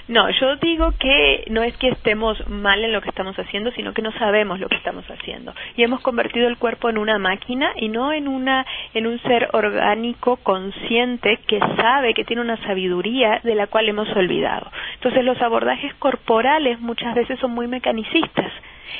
No, 0.09 0.31
yo 0.31 0.55
digo 0.57 0.93
que 1.01 1.45
no 1.51 1.65
es 1.65 1.77
que 1.79 1.89
estemos 1.89 2.39
mal 2.49 2.85
en 2.85 2.93
lo 2.93 3.01
que 3.01 3.09
estamos 3.09 3.37
haciendo, 3.37 3.73
sino 3.73 3.93
que 3.93 4.03
no 4.03 4.13
sabemos 4.13 4.61
lo 4.61 4.69
que 4.69 4.77
estamos 4.77 5.05
haciendo. 5.11 5.53
Y 5.77 5.83
hemos 5.83 6.01
convertido 6.01 6.47
el 6.47 6.59
cuerpo 6.59 6.89
en 6.89 6.99
una 6.99 7.19
máquina 7.19 7.73
y 7.75 7.89
no 7.89 8.13
en 8.13 8.29
una 8.29 8.65
en 8.95 9.09
un 9.09 9.19
ser 9.23 9.49
orgánico 9.53 10.37
consciente 10.37 11.41
que 11.49 11.59
sabe 11.59 12.15
que 12.15 12.25
tiene 12.25 12.43
una 12.43 12.57
sabiduría 12.59 13.41
de 13.43 13.57
la 13.57 13.67
cual 13.67 13.89
hemos 13.89 14.09
olvidado. 14.15 14.71
Entonces 14.95 15.25
los 15.25 15.43
abordajes 15.43 15.93
corporales 15.95 16.79
muchas 16.79 17.13
veces 17.17 17.41
son 17.41 17.51
muy 17.51 17.67
mecanicistas. 17.67 18.53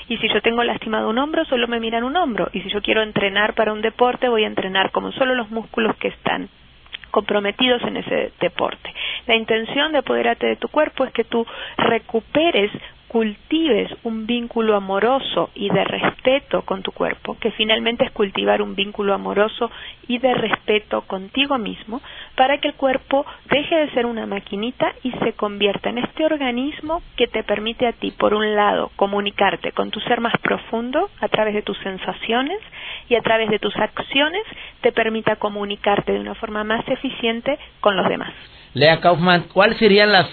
Y 0.09 0.17
si 0.17 0.29
yo 0.29 0.43
tengo 0.43 0.65
lastimado 0.65 1.09
un 1.09 1.19
hombro, 1.19 1.45
solo 1.45 1.69
me 1.69 1.79
miran 1.79 2.03
un 2.03 2.17
hombro. 2.17 2.49
Y 2.53 2.63
si 2.63 2.69
yo 2.71 2.83
quiero 2.83 3.03
entrenar 3.03 3.55
para 3.55 3.73
un 3.73 3.81
deporte, 3.81 4.29
voy 4.29 4.43
a 4.43 4.49
entrenar 4.49 4.91
como 4.91 5.13
solo 5.13 5.37
los 5.37 5.53
músculos 5.53 5.95
que 5.99 6.09
están 6.09 6.49
comprometidos 7.11 7.83
en 7.83 7.97
ese 7.97 8.33
deporte. 8.41 8.93
La 9.27 9.35
intención 9.35 9.93
de 9.93 9.99
apoderarte 9.99 10.47
de 10.47 10.57
tu 10.57 10.69
cuerpo 10.69 11.05
es 11.05 11.13
que 11.13 11.25
tú 11.25 11.47
recuperes 11.77 12.71
cultives 13.17 13.91
un 14.03 14.27
vínculo 14.27 14.77
amoroso 14.77 15.49
y 15.55 15.71
de 15.71 15.85
respeto 15.85 16.61
con 16.67 16.83
tu 16.83 16.93
cuerpo, 16.93 17.39
que 17.41 17.51
finalmente 17.53 18.05
es 18.05 18.11
cultivar 18.11 18.61
un 18.61 18.75
vínculo 18.75 19.15
amoroso 19.15 19.71
y 20.07 20.19
de 20.19 20.35
respeto 20.35 21.01
contigo 21.07 21.57
mismo, 21.57 22.03
para 22.35 22.59
que 22.59 22.69
el 22.69 22.75
cuerpo 22.75 23.25
deje 23.49 23.75
de 23.75 23.91
ser 23.93 24.05
una 24.05 24.27
maquinita 24.27 24.93
y 25.03 25.13
se 25.13 25.33
convierta 25.33 25.89
en 25.89 25.97
este 25.97 26.27
organismo 26.27 27.01
que 27.17 27.27
te 27.27 27.43
permite 27.43 27.87
a 27.87 27.93
ti, 27.93 28.11
por 28.11 28.35
un 28.35 28.55
lado, 28.55 28.91
comunicarte 28.97 29.73
con 29.73 29.91
tu 29.91 29.99
ser 30.01 30.21
más 30.21 30.35
profundo 30.43 31.09
a 31.19 31.29
través 31.29 31.55
de 31.55 31.63
tus 31.63 31.79
sensaciones 31.79 32.59
y 33.09 33.15
a 33.15 33.23
través 33.23 33.49
de 33.49 33.59
tus 33.59 33.75
acciones 33.77 34.43
te 34.83 34.93
permita 34.93 35.37
comunicarte 35.37 36.13
de 36.13 36.21
una 36.21 36.35
forma 36.35 36.65
más 36.65 36.87
eficiente 36.87 37.59
con 37.81 37.97
los 37.97 38.07
demás. 38.11 38.35
Lea 38.77 39.01
Kaufman, 39.01 39.47
¿cuáles 39.55 39.79
serían 39.79 40.13
las 40.13 40.27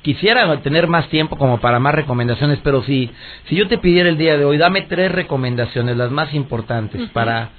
quisiera 0.00 0.56
tener 0.62 0.86
más 0.86 1.08
tiempo 1.10 1.36
como 1.36 1.60
para 1.60 1.78
más 1.78 1.94
recomendaciones, 1.94 2.58
pero 2.64 2.82
si, 2.82 3.10
si 3.48 3.54
yo 3.54 3.68
te 3.68 3.76
pidiera 3.76 4.08
el 4.08 4.16
día 4.16 4.38
de 4.38 4.46
hoy, 4.46 4.56
dame 4.56 4.80
tres 4.82 5.12
recomendaciones, 5.12 5.96
las 5.98 6.10
más 6.10 6.32
importantes, 6.32 7.02
para 7.10 7.50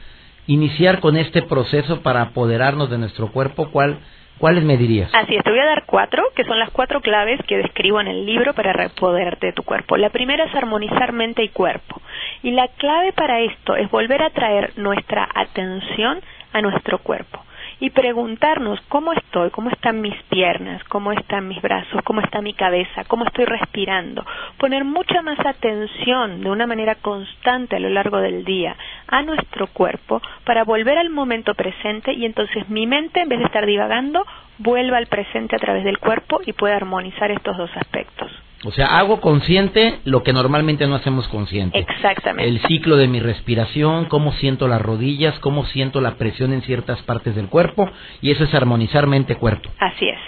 iniciar 0.48 1.00
con 1.02 1.18
este 1.18 1.44
proceso 1.44 2.02
para 2.02 2.24
apoderarnos 2.24 2.90
de 2.90 2.98
nuestro 2.98 3.32
cuerpo, 3.32 3.70
¿cuál, 3.70 4.00
¿cuáles 4.40 4.64
me 4.64 4.76
dirías? 4.76 5.12
Así 5.14 5.36
es, 5.36 5.44
te 5.44 5.52
voy 5.52 5.60
a 5.60 5.66
dar 5.66 5.84
cuatro, 5.86 6.24
que 6.36 6.44
son 6.46 6.58
las 6.58 6.72
cuatro 6.72 7.00
claves 7.02 7.40
que 7.48 7.58
describo 7.58 8.02
en 8.02 8.08
el 8.08 8.26
libro 8.26 8.56
para 8.56 8.74
repoderarte 8.74 9.46
de 9.46 9.54
tu 9.54 9.62
cuerpo. 9.62 9.98
La 9.98 10.10
primera 10.10 10.46
es 10.46 10.56
armonizar 10.56 11.14
mente 11.14 11.44
y 11.44 11.50
cuerpo. 11.50 12.02
Y 12.42 12.52
la 12.52 12.68
clave 12.70 13.14
para 13.14 13.40
esto 13.42 13.76
es 13.76 13.90
volver 13.92 14.24
a 14.24 14.32
traer 14.32 14.74
nuestra 14.78 15.30
atención 15.36 16.20
a 16.54 16.62
nuestro 16.62 16.98
cuerpo 16.98 17.40
y 17.80 17.90
preguntarnos 17.90 18.80
cómo 18.90 19.14
estoy, 19.14 19.50
cómo 19.52 19.70
están 19.70 20.02
mis 20.02 20.16
piernas, 20.24 20.84
cómo 20.86 21.12
están 21.12 21.48
mis 21.48 21.62
brazos, 21.62 22.02
cómo 22.04 22.22
está 22.22 22.42
mi 22.42 22.54
cabeza, 22.54 23.04
cómo 23.08 23.26
estoy 23.26 23.46
respirando. 23.46 24.26
Poner 24.58 24.84
mucha 24.84 25.22
más 25.22 25.40
atención 25.46 26.42
de 26.42 26.50
una 26.50 26.68
manera 26.68 26.96
constante 26.96 27.76
a 27.76 27.80
lo 27.80 27.90
largo 27.90 28.18
del 28.20 28.44
día 28.46 28.76
a 29.08 29.22
nuestro 29.22 29.68
cuerpo 29.68 30.22
para 30.46 30.64
volver 30.64 30.98
al 30.98 31.10
momento 31.10 31.54
presente 31.54 32.14
y 32.14 32.26
entonces 32.26 32.68
mi 32.70 32.88
mente, 32.88 33.22
en 33.22 33.30
vez 33.30 33.40
de 33.40 33.46
estar 33.46 33.66
divagando, 33.66 34.26
vuelva 34.58 34.98
al 34.98 35.08
presente 35.08 35.56
a 35.56 35.60
través 35.60 35.84
del 35.84 36.00
cuerpo 36.00 36.42
y 36.46 36.54
pueda 36.54 36.76
armonizar 36.76 37.32
estos 37.32 37.58
dos 37.58 37.72
aspectos. 37.76 38.32
O 38.66 38.72
sea, 38.72 38.98
hago 38.98 39.20
consciente 39.20 40.00
lo 40.06 40.24
que 40.24 40.34
normalmente 40.34 40.88
no 40.88 40.96
hacemos 40.96 41.28
consciente. 41.28 41.80
Exactamente. 41.80 42.50
El 42.50 42.62
ciclo 42.68 42.96
de 42.98 43.08
mi 43.08 43.20
respiración, 43.20 44.06
cómo 44.06 44.32
siento 44.34 44.68
las 44.68 44.82
rodillas, 44.82 45.38
cómo 45.40 45.66
siento 45.66 46.02
la 46.02 46.16
presión 46.16 46.54
en 46.54 46.62
ciertas 46.62 47.02
partes 47.04 47.36
del 47.36 47.48
cuerpo, 47.48 47.90
y 48.22 48.32
eso 48.32 48.44
es 48.46 48.54
armonizar 48.54 49.08
mente-cuerpo. 49.08 49.70
Así 49.80 50.08
es. 50.08 50.20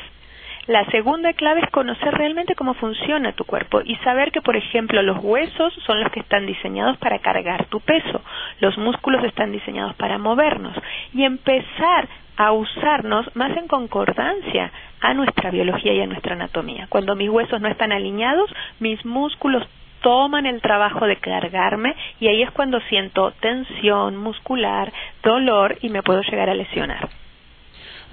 La 0.68 0.84
segunda 0.86 1.32
clave 1.34 1.62
es 1.62 1.70
conocer 1.70 2.12
realmente 2.16 2.56
cómo 2.56 2.74
funciona 2.74 3.34
tu 3.34 3.46
cuerpo 3.46 3.82
y 3.86 3.96
saber 3.98 4.32
que, 4.32 4.42
por 4.42 4.56
ejemplo, 4.56 5.04
los 5.04 5.24
huesos 5.24 5.72
son 5.86 6.00
los 6.00 6.12
que 6.12 6.22
están 6.22 6.48
diseñados 6.48 6.98
para 6.98 7.20
cargar 7.20 7.66
tu 7.66 7.80
peso, 7.82 8.22
los 8.62 8.76
músculos 8.80 9.24
están 9.26 9.52
diseñados 9.52 9.94
para 9.96 10.18
movernos 10.18 10.76
y 11.14 11.24
empezar 11.24 12.08
a 12.38 12.52
usarnos 12.52 13.34
más 13.36 13.56
en 13.58 13.68
concordancia 13.68 14.72
a 15.02 15.14
nuestra 15.14 15.52
biología 15.52 15.94
y 15.94 16.02
a 16.02 16.08
nuestra 16.08 16.34
anatomía. 16.36 16.88
Cuando 16.90 17.16
mis 17.16 17.30
huesos 17.30 17.62
no 17.62 17.68
están 17.68 17.92
alineados, 17.92 18.50
mis 18.80 19.04
músculos 19.06 19.64
toman 20.02 20.46
el 20.46 20.62
trabajo 20.62 21.06
de 21.08 21.18
cargarme 21.18 21.96
y 22.20 22.28
ahí 22.28 22.44
es 22.44 22.52
cuando 22.52 22.80
siento 22.82 23.32
tensión 23.40 24.18
muscular, 24.18 24.92
dolor 25.24 25.78
y 25.82 25.90
me 25.90 26.04
puedo 26.04 26.22
llegar 26.22 26.50
a 26.50 26.54
lesionar. 26.54 27.10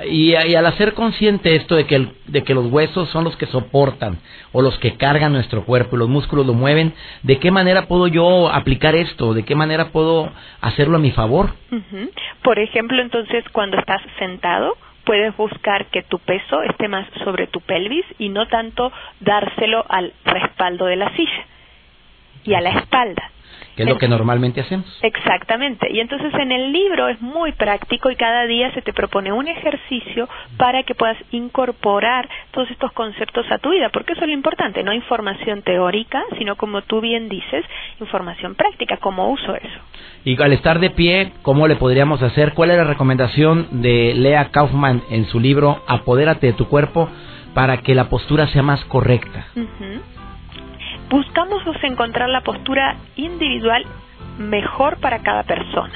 Y, 0.07 0.35
al 0.35 0.67
hacer 0.67 0.95
consciente 0.95 1.55
esto 1.55 1.77
de 1.77 1.87
que, 1.87 2.09
de 2.27 2.43
que 2.45 2.55
los 2.55 2.67
huesos 2.73 3.09
son 3.11 3.25
los 3.25 3.37
que 3.37 3.47
soportan 3.47 4.19
o 4.53 4.63
los 4.63 4.79
que 4.79 4.97
cargan 4.97 5.33
nuestro 5.33 5.65
cuerpo 5.65 5.97
y 5.97 5.99
los 5.99 6.09
músculos 6.09 6.47
lo 6.47 6.55
mueven, 6.55 6.95
¿de 7.23 7.39
qué 7.39 7.51
manera 7.51 7.87
puedo 7.87 8.07
yo 8.07 8.51
aplicar 8.51 8.95
esto? 8.95 9.35
¿De 9.35 9.45
qué 9.45 9.55
manera 9.55 9.91
puedo 9.91 10.33
hacerlo 10.61 10.97
a 10.97 11.01
mi 11.01 11.11
favor? 11.11 11.51
Por 12.43 12.59
ejemplo, 12.59 13.01
entonces, 13.01 13.45
cuando 13.53 13.79
estás 13.79 14.01
sentado, 14.19 14.77
puedes 15.05 15.37
buscar 15.37 15.87
que 15.87 16.03
tu 16.03 16.19
peso 16.19 16.63
esté 16.63 16.89
más 16.89 17.07
sobre 17.25 17.47
tu 17.47 17.61
pelvis 17.61 18.05
y 18.19 18.29
no 18.29 18.47
tanto 18.49 18.93
dárselo 19.21 19.85
al 19.89 20.13
respaldo 20.25 20.87
de 20.87 20.97
la 20.97 21.15
silla 21.17 21.47
y 22.45 22.55
a 22.55 22.61
la 22.61 22.71
espalda 22.71 23.31
que 23.77 23.85
es 23.85 23.89
lo 23.89 23.99
que 23.99 24.09
normalmente 24.09 24.61
hacemos. 24.61 24.87
Exactamente. 25.03 25.89
Y 25.91 26.01
entonces 26.01 26.33
en 26.35 26.53
el 26.53 26.73
libro 26.73 27.09
es 27.09 27.21
muy 27.21 27.53
práctico 27.53 28.11
y 28.11 28.17
cada 28.17 28.47
día 28.47 28.73
se 28.73 28.83
te 28.83 28.93
propone 28.93 29.33
un 29.33 29.49
ejercicio 29.49 30.29
para 30.57 30.83
que 30.83 30.95
puedas 30.95 31.17
incorporar 31.31 32.29
todos 32.51 32.71
estos 32.71 32.93
conceptos 32.93 33.47
a 33.51 33.59
tu 33.59 33.71
vida, 33.71 33.89
porque 33.91 34.13
eso 34.13 34.23
es 34.23 34.29
lo 34.29 34.35
importante, 34.35 34.83
no 34.83 34.93
información 34.93 35.63
teórica, 35.63 36.23
sino 36.39 36.57
como 36.57 36.83
tú 36.83 37.01
bien 37.01 37.29
dices, 37.29 37.65
información 38.01 38.55
práctica, 38.55 38.99
cómo 38.99 39.31
uso 39.31 39.55
eso. 39.55 39.81
Y 40.25 40.41
al 40.41 40.53
estar 40.53 40.79
de 40.79 40.91
pie, 40.91 41.33
¿cómo 41.43 41.67
le 41.67 41.77
podríamos 41.77 42.23
hacer? 42.23 42.53
¿Cuál 42.55 42.71
es 42.71 42.77
la 42.77 42.85
recomendación 42.85 43.83
de 43.83 44.15
Lea 44.15 44.51
Kaufman 44.51 45.03
en 45.11 45.27
su 45.27 45.41
libro 45.41 45.83
Apodérate 45.87 46.49
de 46.49 46.53
tu 46.53 46.69
cuerpo 46.69 47.09
para 47.55 47.79
que 47.79 47.95
la 47.95 48.09
postura 48.09 48.47
sea 48.49 48.63
más 48.63 48.85
correcta? 48.87 49.47
Buscamos 51.13 51.63
encontrar 51.83 52.31
la 52.31 52.41
postura 52.41 52.97
individual 53.17 53.85
mejor 54.39 54.99
para 54.99 55.19
cada 55.19 55.43
persona. 55.43 55.93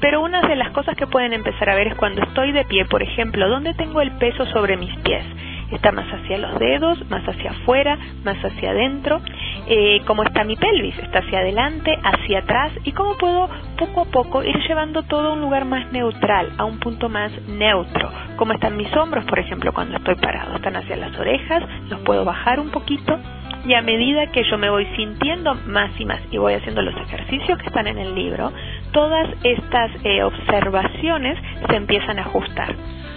Pero 0.00 0.22
una 0.22 0.40
de 0.40 0.56
las 0.56 0.70
cosas 0.70 0.96
que 0.96 1.06
pueden 1.06 1.34
empezar 1.34 1.68
a 1.68 1.74
ver 1.74 1.88
es 1.88 1.94
cuando 1.96 2.22
estoy 2.22 2.50
de 2.52 2.64
pie, 2.64 2.86
por 2.86 3.02
ejemplo, 3.02 3.46
¿dónde 3.46 3.74
tengo 3.74 4.00
el 4.00 4.12
peso 4.12 4.46
sobre 4.46 4.78
mis 4.78 4.96
pies? 5.00 5.22
¿Está 5.70 5.92
más 5.92 6.06
hacia 6.10 6.38
los 6.38 6.58
dedos, 6.58 6.98
más 7.10 7.22
hacia 7.28 7.50
afuera, 7.50 7.98
más 8.24 8.38
hacia 8.42 8.70
adentro? 8.70 9.20
Eh, 9.66 10.02
¿Cómo 10.06 10.22
está 10.22 10.44
mi 10.44 10.56
pelvis? 10.56 10.98
¿Está 10.98 11.20
hacia 11.20 11.38
adelante, 11.38 11.98
hacia 12.02 12.40
atrás? 12.40 12.72
¿Y 12.84 12.92
cómo 12.92 13.16
puedo 13.16 13.48
poco 13.78 14.02
a 14.02 14.04
poco 14.04 14.42
ir 14.42 14.56
llevando 14.68 15.02
todo 15.04 15.28
a 15.28 15.32
un 15.32 15.40
lugar 15.40 15.64
más 15.64 15.90
neutral, 15.90 16.52
a 16.58 16.64
un 16.64 16.78
punto 16.78 17.08
más 17.08 17.32
neutro? 17.48 18.10
¿Cómo 18.36 18.52
están 18.52 18.76
mis 18.76 18.94
hombros, 18.94 19.24
por 19.24 19.38
ejemplo, 19.38 19.72
cuando 19.72 19.96
estoy 19.96 20.16
parado? 20.16 20.56
¿Están 20.56 20.76
hacia 20.76 20.96
las 20.96 21.18
orejas? 21.18 21.62
¿Los 21.88 22.00
puedo 22.00 22.24
bajar 22.24 22.60
un 22.60 22.70
poquito? 22.70 23.18
y 23.66 23.72
a 23.74 23.82
medida 23.82 24.26
que 24.30 24.44
yo 24.44 24.58
me 24.58 24.68
voy 24.68 24.86
sintiendo 24.96 25.54
más 25.66 25.90
y 25.98 26.04
más 26.04 26.20
y 26.30 26.36
voy 26.36 26.54
haciendo 26.54 26.82
los 26.82 26.94
ejercicios 26.96 27.58
que 27.58 27.66
están 27.66 27.86
en 27.86 27.98
el 27.98 28.14
libro, 28.14 28.52
todas 28.92 29.28
estas 29.42 29.90
eh, 30.04 30.22
observaciones 30.22 31.38
se 31.68 31.76
empiezan 31.76 32.18
a 32.18 32.22
ajustar. 32.22 32.74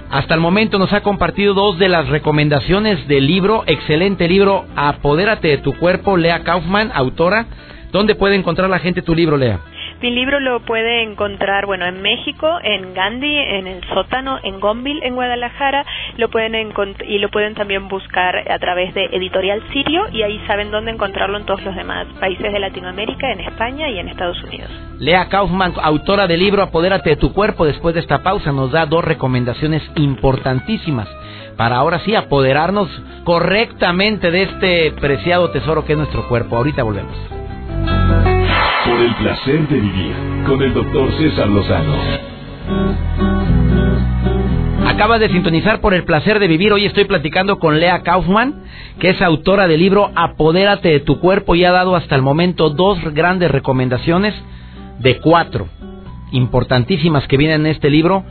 Hasta 0.09 0.33
el 0.33 0.39
momento 0.39 0.79
nos 0.79 0.93
ha 0.93 1.01
compartido 1.01 1.53
dos 1.53 1.77
de 1.79 1.89
las 1.89 2.07
recomendaciones 2.07 3.07
del 3.09 3.27
libro, 3.27 3.63
excelente 3.67 4.29
libro, 4.29 4.65
Apodérate 4.75 5.49
de 5.49 5.57
tu 5.57 5.73
cuerpo, 5.73 6.15
Lea 6.15 6.43
Kaufman, 6.43 6.91
autora. 6.93 7.45
¿Dónde 7.91 8.15
puede 8.15 8.35
encontrar 8.35 8.69
la 8.69 8.79
gente 8.79 9.01
tu 9.01 9.13
libro, 9.13 9.35
Lea? 9.35 9.59
Mi 10.01 10.11
libro 10.11 10.39
lo 10.39 10.59
puede 10.59 11.01
encontrar, 11.01 11.65
bueno, 11.65 11.85
en 11.85 12.01
México, 12.03 12.59
en 12.63 12.93
Gandhi, 12.93 13.35
en 13.35 13.65
el 13.65 13.83
sótano, 13.85 14.37
en 14.43 14.59
Gonville, 14.59 15.03
en 15.03 15.15
Guadalajara, 15.15 15.85
lo 16.17 16.29
pueden 16.29 16.71
y 17.07 17.17
lo 17.17 17.29
pueden 17.29 17.55
también 17.55 17.87
buscar 17.87 18.35
a 18.51 18.59
través 18.59 18.93
de 18.93 19.05
Editorial 19.05 19.63
Sirio 19.73 20.07
y 20.11 20.21
ahí 20.21 20.39
saben 20.45 20.69
dónde 20.69 20.91
encontrarlo 20.91 21.37
en 21.37 21.45
todos 21.45 21.63
los 21.63 21.75
demás 21.75 22.05
países 22.19 22.53
de 22.53 22.59
Latinoamérica, 22.59 23.31
en 23.31 23.39
España 23.39 23.89
y 23.89 23.97
en 23.97 24.09
Estados 24.09 24.41
Unidos. 24.43 24.69
Lea 24.99 25.29
Kaufman, 25.29 25.73
autora 25.81 26.27
del 26.27 26.41
libro 26.41 26.61
Apodérate 26.61 27.11
de 27.11 27.15
tu 27.15 27.33
cuerpo, 27.33 27.65
después 27.65 27.95
de 27.95 28.01
esta 28.01 28.21
pausa 28.21 28.51
nos 28.51 28.71
da 28.71 28.85
dos 28.85 29.03
recomendaciones 29.03 29.81
importantísimas 29.95 31.07
para 31.57 31.77
ahora 31.77 31.99
sí 32.05 32.13
apoderarnos 32.13 32.87
correctamente 33.23 34.29
de 34.29 34.43
este 34.43 34.91
preciado 34.91 35.49
tesoro 35.49 35.85
que 35.85 35.93
es 35.93 35.97
nuestro 35.97 36.27
cuerpo. 36.27 36.55
Ahorita 36.55 36.83
volvemos. 36.83 37.15
Por 38.87 39.01
el 39.01 39.15
placer 39.15 39.67
de 39.67 39.79
vivir 39.81 40.15
con 40.45 40.61
el 40.61 40.73
doctor 40.73 41.11
César 41.17 41.49
Lozano. 41.49 41.93
Acabas 44.87 45.19
de 45.19 45.27
sintonizar 45.27 45.81
por 45.81 45.93
el 45.93 46.05
placer 46.05 46.39
de 46.39 46.47
vivir. 46.47 46.71
Hoy 46.71 46.85
estoy 46.85 47.03
platicando 47.03 47.59
con 47.59 47.81
Lea 47.81 48.01
Kaufman, 48.03 48.63
que 48.99 49.09
es 49.09 49.21
autora 49.21 49.67
del 49.67 49.81
libro 49.81 50.09
Apodérate 50.15 50.87
de 50.87 50.99
tu 51.01 51.19
cuerpo 51.19 51.55
y 51.55 51.65
ha 51.65 51.71
dado 51.71 51.97
hasta 51.97 52.15
el 52.15 52.21
momento 52.21 52.69
dos 52.69 52.97
grandes 53.13 53.51
recomendaciones 53.51 54.33
de 54.99 55.17
cuatro 55.17 55.67
importantísimas 56.31 57.27
que 57.27 57.35
vienen 57.35 57.65
en 57.65 57.71
este 57.73 57.89
libro 57.89 58.23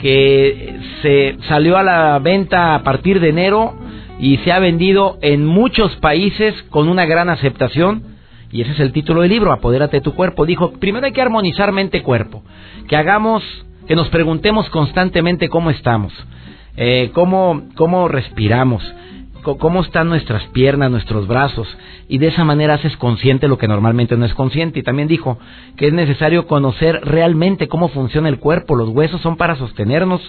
que 0.00 0.74
se 1.02 1.36
salió 1.48 1.76
a 1.76 1.82
la 1.82 2.18
venta 2.18 2.74
a 2.74 2.82
partir 2.82 3.20
de 3.20 3.28
enero 3.28 3.74
y 4.18 4.38
se 4.38 4.52
ha 4.52 4.58
vendido 4.58 5.18
en 5.20 5.44
muchos 5.44 5.94
países 5.96 6.54
con 6.70 6.88
una 6.88 7.04
gran 7.04 7.28
aceptación 7.28 8.17
y 8.50 8.62
ese 8.62 8.72
es 8.72 8.80
el 8.80 8.92
título 8.92 9.22
del 9.22 9.30
libro, 9.30 9.52
Apodérate 9.52 10.00
tu 10.00 10.14
cuerpo. 10.14 10.46
Dijo, 10.46 10.72
primero 10.72 11.06
hay 11.06 11.12
que 11.12 11.22
armonizar 11.22 11.72
mente-cuerpo, 11.72 12.42
que 12.88 12.96
hagamos, 12.96 13.42
que 13.86 13.94
nos 13.94 14.08
preguntemos 14.08 14.68
constantemente 14.70 15.48
cómo 15.48 15.70
estamos, 15.70 16.12
eh, 16.76 17.10
cómo, 17.12 17.62
cómo 17.74 18.08
respiramos, 18.08 18.82
cómo 19.56 19.80
están 19.80 20.08
nuestras 20.08 20.44
piernas, 20.48 20.90
nuestros 20.90 21.26
brazos, 21.26 21.66
y 22.08 22.18
de 22.18 22.28
esa 22.28 22.44
manera 22.44 22.74
haces 22.74 22.96
consciente 22.96 23.48
lo 23.48 23.56
que 23.56 23.68
normalmente 23.68 24.16
no 24.16 24.26
es 24.26 24.34
consciente. 24.34 24.80
Y 24.80 24.82
también 24.82 25.08
dijo 25.08 25.38
que 25.76 25.86
es 25.86 25.92
necesario 25.92 26.46
conocer 26.46 27.00
realmente 27.04 27.68
cómo 27.68 27.88
funciona 27.88 28.28
el 28.28 28.38
cuerpo. 28.38 28.76
Los 28.76 28.90
huesos 28.90 29.20
son 29.20 29.36
para 29.36 29.56
sostenernos, 29.56 30.20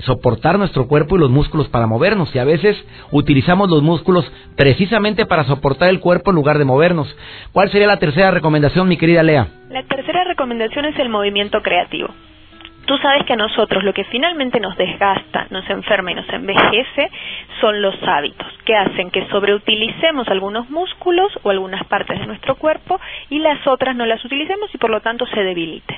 soportar 0.00 0.58
nuestro 0.58 0.86
cuerpo 0.88 1.16
y 1.16 1.20
los 1.20 1.30
músculos 1.30 1.68
para 1.68 1.86
movernos. 1.86 2.34
Y 2.34 2.38
a 2.38 2.44
veces 2.44 2.76
utilizamos 3.10 3.68
los 3.68 3.82
músculos 3.82 4.30
precisamente 4.56 5.26
para 5.26 5.44
soportar 5.44 5.88
el 5.88 6.00
cuerpo 6.00 6.30
en 6.30 6.36
lugar 6.36 6.58
de 6.58 6.64
movernos. 6.64 7.14
¿Cuál 7.52 7.70
sería 7.70 7.86
la 7.86 7.98
tercera 7.98 8.30
recomendación, 8.30 8.88
mi 8.88 8.96
querida 8.96 9.22
Lea? 9.22 9.48
La 9.70 9.82
tercera 9.84 10.24
recomendación 10.24 10.84
es 10.86 10.98
el 10.98 11.08
movimiento 11.08 11.60
creativo. 11.62 12.08
Tú 12.86 12.98
sabes 12.98 13.24
que 13.24 13.34
a 13.34 13.36
nosotros 13.36 13.84
lo 13.84 13.92
que 13.92 14.04
finalmente 14.04 14.58
nos 14.58 14.76
desgasta, 14.76 15.46
nos 15.50 15.68
enferma 15.70 16.10
y 16.10 16.14
nos 16.16 16.28
envejece 16.28 17.10
son 17.60 17.80
los 17.80 17.94
hábitos, 18.02 18.46
que 18.64 18.74
hacen 18.74 19.10
que 19.10 19.26
sobreutilicemos 19.28 20.26
algunos 20.28 20.68
músculos 20.68 21.32
o 21.44 21.50
algunas 21.50 21.84
partes 21.86 22.18
de 22.18 22.26
nuestro 22.26 22.56
cuerpo 22.56 23.00
y 23.30 23.38
las 23.38 23.64
otras 23.66 23.94
no 23.94 24.04
las 24.04 24.24
utilicemos 24.24 24.74
y 24.74 24.78
por 24.78 24.90
lo 24.90 25.00
tanto 25.00 25.26
se 25.26 25.44
debiliten. 25.44 25.96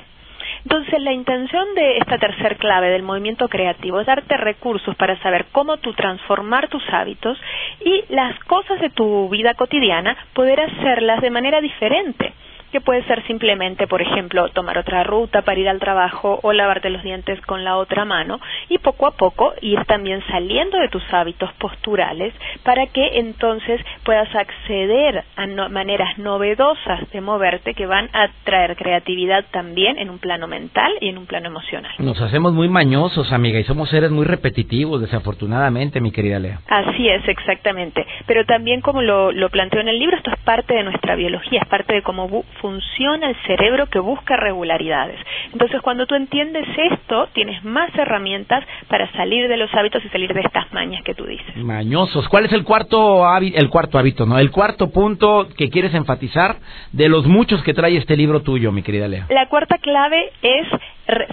Entonces, 0.63 0.99
la 1.01 1.13
intención 1.13 1.75
de 1.75 1.97
esta 1.97 2.17
tercer 2.17 2.57
clave 2.57 2.89
del 2.89 3.03
movimiento 3.03 3.47
creativo 3.49 3.99
es 3.99 4.07
darte 4.07 4.35
recursos 4.37 4.95
para 4.95 5.17
saber 5.21 5.45
cómo 5.51 5.77
tú 5.77 5.93
transformar 5.93 6.69
tus 6.69 6.83
hábitos 6.91 7.37
y 7.83 8.03
las 8.09 8.37
cosas 8.45 8.79
de 8.79 8.89
tu 8.89 9.29
vida 9.29 9.53
cotidiana, 9.55 10.15
poder 10.33 10.61
hacerlas 10.61 11.21
de 11.21 11.29
manera 11.29 11.61
diferente 11.61 12.33
que 12.75 12.81
puede 12.81 13.05
ser 13.05 13.25
simplemente, 13.25 13.87
por 13.87 14.01
ejemplo, 14.01 14.49
tomar 14.49 14.77
otra 14.77 15.05
ruta 15.05 15.43
para 15.43 15.57
ir 15.57 15.69
al 15.69 15.79
trabajo 15.79 16.41
o 16.43 16.51
lavarte 16.51 16.89
los 16.89 17.03
dientes 17.03 17.39
con 17.45 17.63
la 17.63 17.77
otra 17.77 18.03
mano 18.03 18.41
y 18.67 18.79
poco 18.79 19.07
a 19.07 19.11
poco 19.11 19.53
ir 19.61 19.79
también 19.85 20.21
saliendo 20.27 20.77
de 20.77 20.89
tus 20.89 21.01
hábitos 21.13 21.53
posturales 21.53 22.33
para 22.63 22.87
que 22.87 23.19
entonces 23.19 23.79
puedas 24.03 24.27
acceder 24.35 25.23
a 25.37 25.47
maneras 25.69 26.17
novedosas 26.17 27.09
de 27.11 27.21
moverte 27.21 27.75
que 27.75 27.85
van 27.85 28.09
a 28.11 28.27
traer 28.43 28.75
creatividad 28.75 29.45
también 29.51 29.97
en 29.97 30.09
un 30.09 30.19
plano 30.19 30.45
mental 30.47 30.91
y 30.99 31.07
en 31.07 31.17
un 31.17 31.27
plano 31.27 31.47
emocional. 31.47 31.93
Nos 31.99 32.19
hacemos 32.19 32.51
muy 32.51 32.67
mañosos, 32.67 33.31
amiga, 33.31 33.57
y 33.57 33.63
somos 33.63 33.87
seres 33.87 34.11
muy 34.11 34.25
repetitivos, 34.25 34.99
desafortunadamente, 34.99 36.01
mi 36.01 36.11
querida 36.11 36.39
Lea. 36.39 36.59
Así 36.67 37.07
es, 37.07 37.25
exactamente. 37.25 38.05
Pero 38.27 38.43
también 38.43 38.81
como 38.81 39.01
lo, 39.01 39.31
lo 39.31 39.49
planteo 39.49 39.79
en 39.79 39.87
el 39.87 39.97
libro, 39.97 40.17
esto 40.17 40.31
es 40.31 40.39
parte 40.41 40.73
de 40.73 40.83
nuestra 40.83 41.15
biología, 41.15 41.61
es 41.61 41.69
parte 41.69 41.93
de 41.93 42.01
cómo 42.01 42.27
funciona 42.65 43.29
el 43.29 43.35
cerebro 43.45 43.85
que 43.85 43.99
busca 43.99 44.35
regularidades. 44.37 45.19
Entonces, 45.53 45.81
cuando 45.83 46.07
tú 46.07 46.15
entiendes 46.15 46.65
esto, 46.91 47.27
tienes 47.33 47.63
más 47.63 47.93
herramientas 47.95 48.63
para 48.87 49.11
salir 49.11 49.47
de 49.47 49.55
los 49.55 49.71
hábitos 49.75 50.03
y 50.03 50.09
salir 50.09 50.33
de 50.33 50.41
estas 50.41 50.73
mañas 50.73 51.03
que 51.03 51.13
tú 51.13 51.25
dices. 51.25 51.55
Mañosos. 51.57 52.27
¿Cuál 52.27 52.45
es 52.45 52.53
el 52.53 52.63
cuarto 52.63 53.23
hábito, 53.23 53.59
el 53.59 53.69
cuarto 53.69 53.99
hábito, 53.99 54.25
no? 54.25 54.39
El 54.39 54.49
cuarto 54.49 54.89
punto 54.89 55.47
que 55.55 55.69
quieres 55.69 55.93
enfatizar 55.93 56.55
de 56.91 57.07
los 57.07 57.27
muchos 57.27 57.61
que 57.61 57.75
trae 57.75 57.97
este 57.97 58.17
libro 58.17 58.41
tuyo, 58.41 58.71
mi 58.71 58.81
querida 58.81 59.07
Lea. 59.07 59.27
La 59.29 59.47
cuarta 59.47 59.77
clave 59.77 60.31
es 60.41 60.67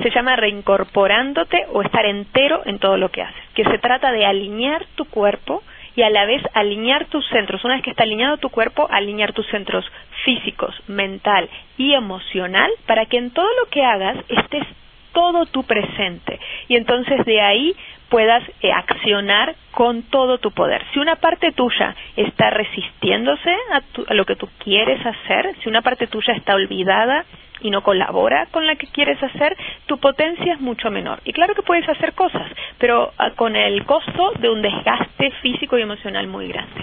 se 0.03 0.11
llama 0.11 0.37
reincorporándote 0.37 1.65
o 1.73 1.81
estar 1.81 2.05
entero 2.05 2.61
en 2.67 2.79
todo 2.79 2.99
lo 2.99 3.09
que 3.09 3.23
haces, 3.23 3.43
que 3.55 3.65
se 3.65 3.79
trata 3.79 4.13
de 4.13 4.27
alinear 4.27 4.85
tu 4.97 5.07
cuerpo 5.07 5.63
y 5.97 6.03
a 6.03 6.11
la 6.11 6.25
vez 6.25 6.43
alinear 6.55 7.07
tus 7.07 7.27
centros. 7.29 7.65
Una 7.65 7.75
vez 7.75 7.83
que 7.83 7.91
está 7.91 8.05
alineado 8.05 8.39
tu 8.39 8.49
cuerpo, 8.49 8.87
alinear 8.91 9.33
tus 9.33 9.47
centros 9.49 9.85
físicos, 10.25 10.75
mental 10.89 11.49
y 11.77 11.95
emocional 11.95 12.71
para 12.87 13.07
que 13.07 13.19
en 13.19 13.31
todo 13.31 13.49
lo 13.61 13.71
que 13.71 13.85
hagas 13.85 14.17
estés 14.29 14.67
todo 15.13 15.47
tu 15.47 15.65
presente 15.65 16.41
y 16.69 16.77
entonces 16.77 17.25
de 17.27 17.41
ahí 17.41 17.77
puedas 18.09 18.43
eh, 18.61 18.73
accionar 18.73 19.55
con 19.71 20.03
todo 20.05 20.39
tu 20.39 20.51
poder. 20.51 20.83
Si 20.93 20.99
una 20.99 21.17
parte 21.17 21.53
tuya 21.53 21.95
está 22.17 22.51
resistiéndose 22.51 23.51
a, 23.73 23.83
a, 24.07 24.15
lo 24.15 24.25
que 24.25 24.37
tú 24.37 24.49
quieres 24.63 25.05
hacer, 25.05 25.55
si 25.63 25.69
una 25.69 25.83
parte 25.83 26.07
tuya 26.07 26.35
está 26.35 26.55
olvidada 26.55 27.25
y 27.63 27.71
no 27.71 27.83
colabora 27.83 28.47
con 28.51 28.67
la 28.67 28.77
que 28.77 28.87
quieres 28.89 29.23
hacer, 29.23 29.57
tu 29.87 29.99
potencia 29.99 30.55
es 30.55 30.61
mucho 30.61 30.91
menor. 30.91 31.21
Y 31.25 31.33
claro 31.33 31.55
que 31.55 31.63
puedes 31.63 31.89
hacer 31.89 32.13
cosas, 32.15 32.51
pero 32.79 33.13
ah, 33.19 33.31
con 33.37 33.57
el 33.57 33.85
costo 33.85 34.33
de 34.39 34.51
un 34.51 34.63
desgaste 34.63 35.31
físico 35.43 35.79
y 35.79 35.83
emocional 35.83 36.27
muy 36.27 36.49
grande. 36.49 36.83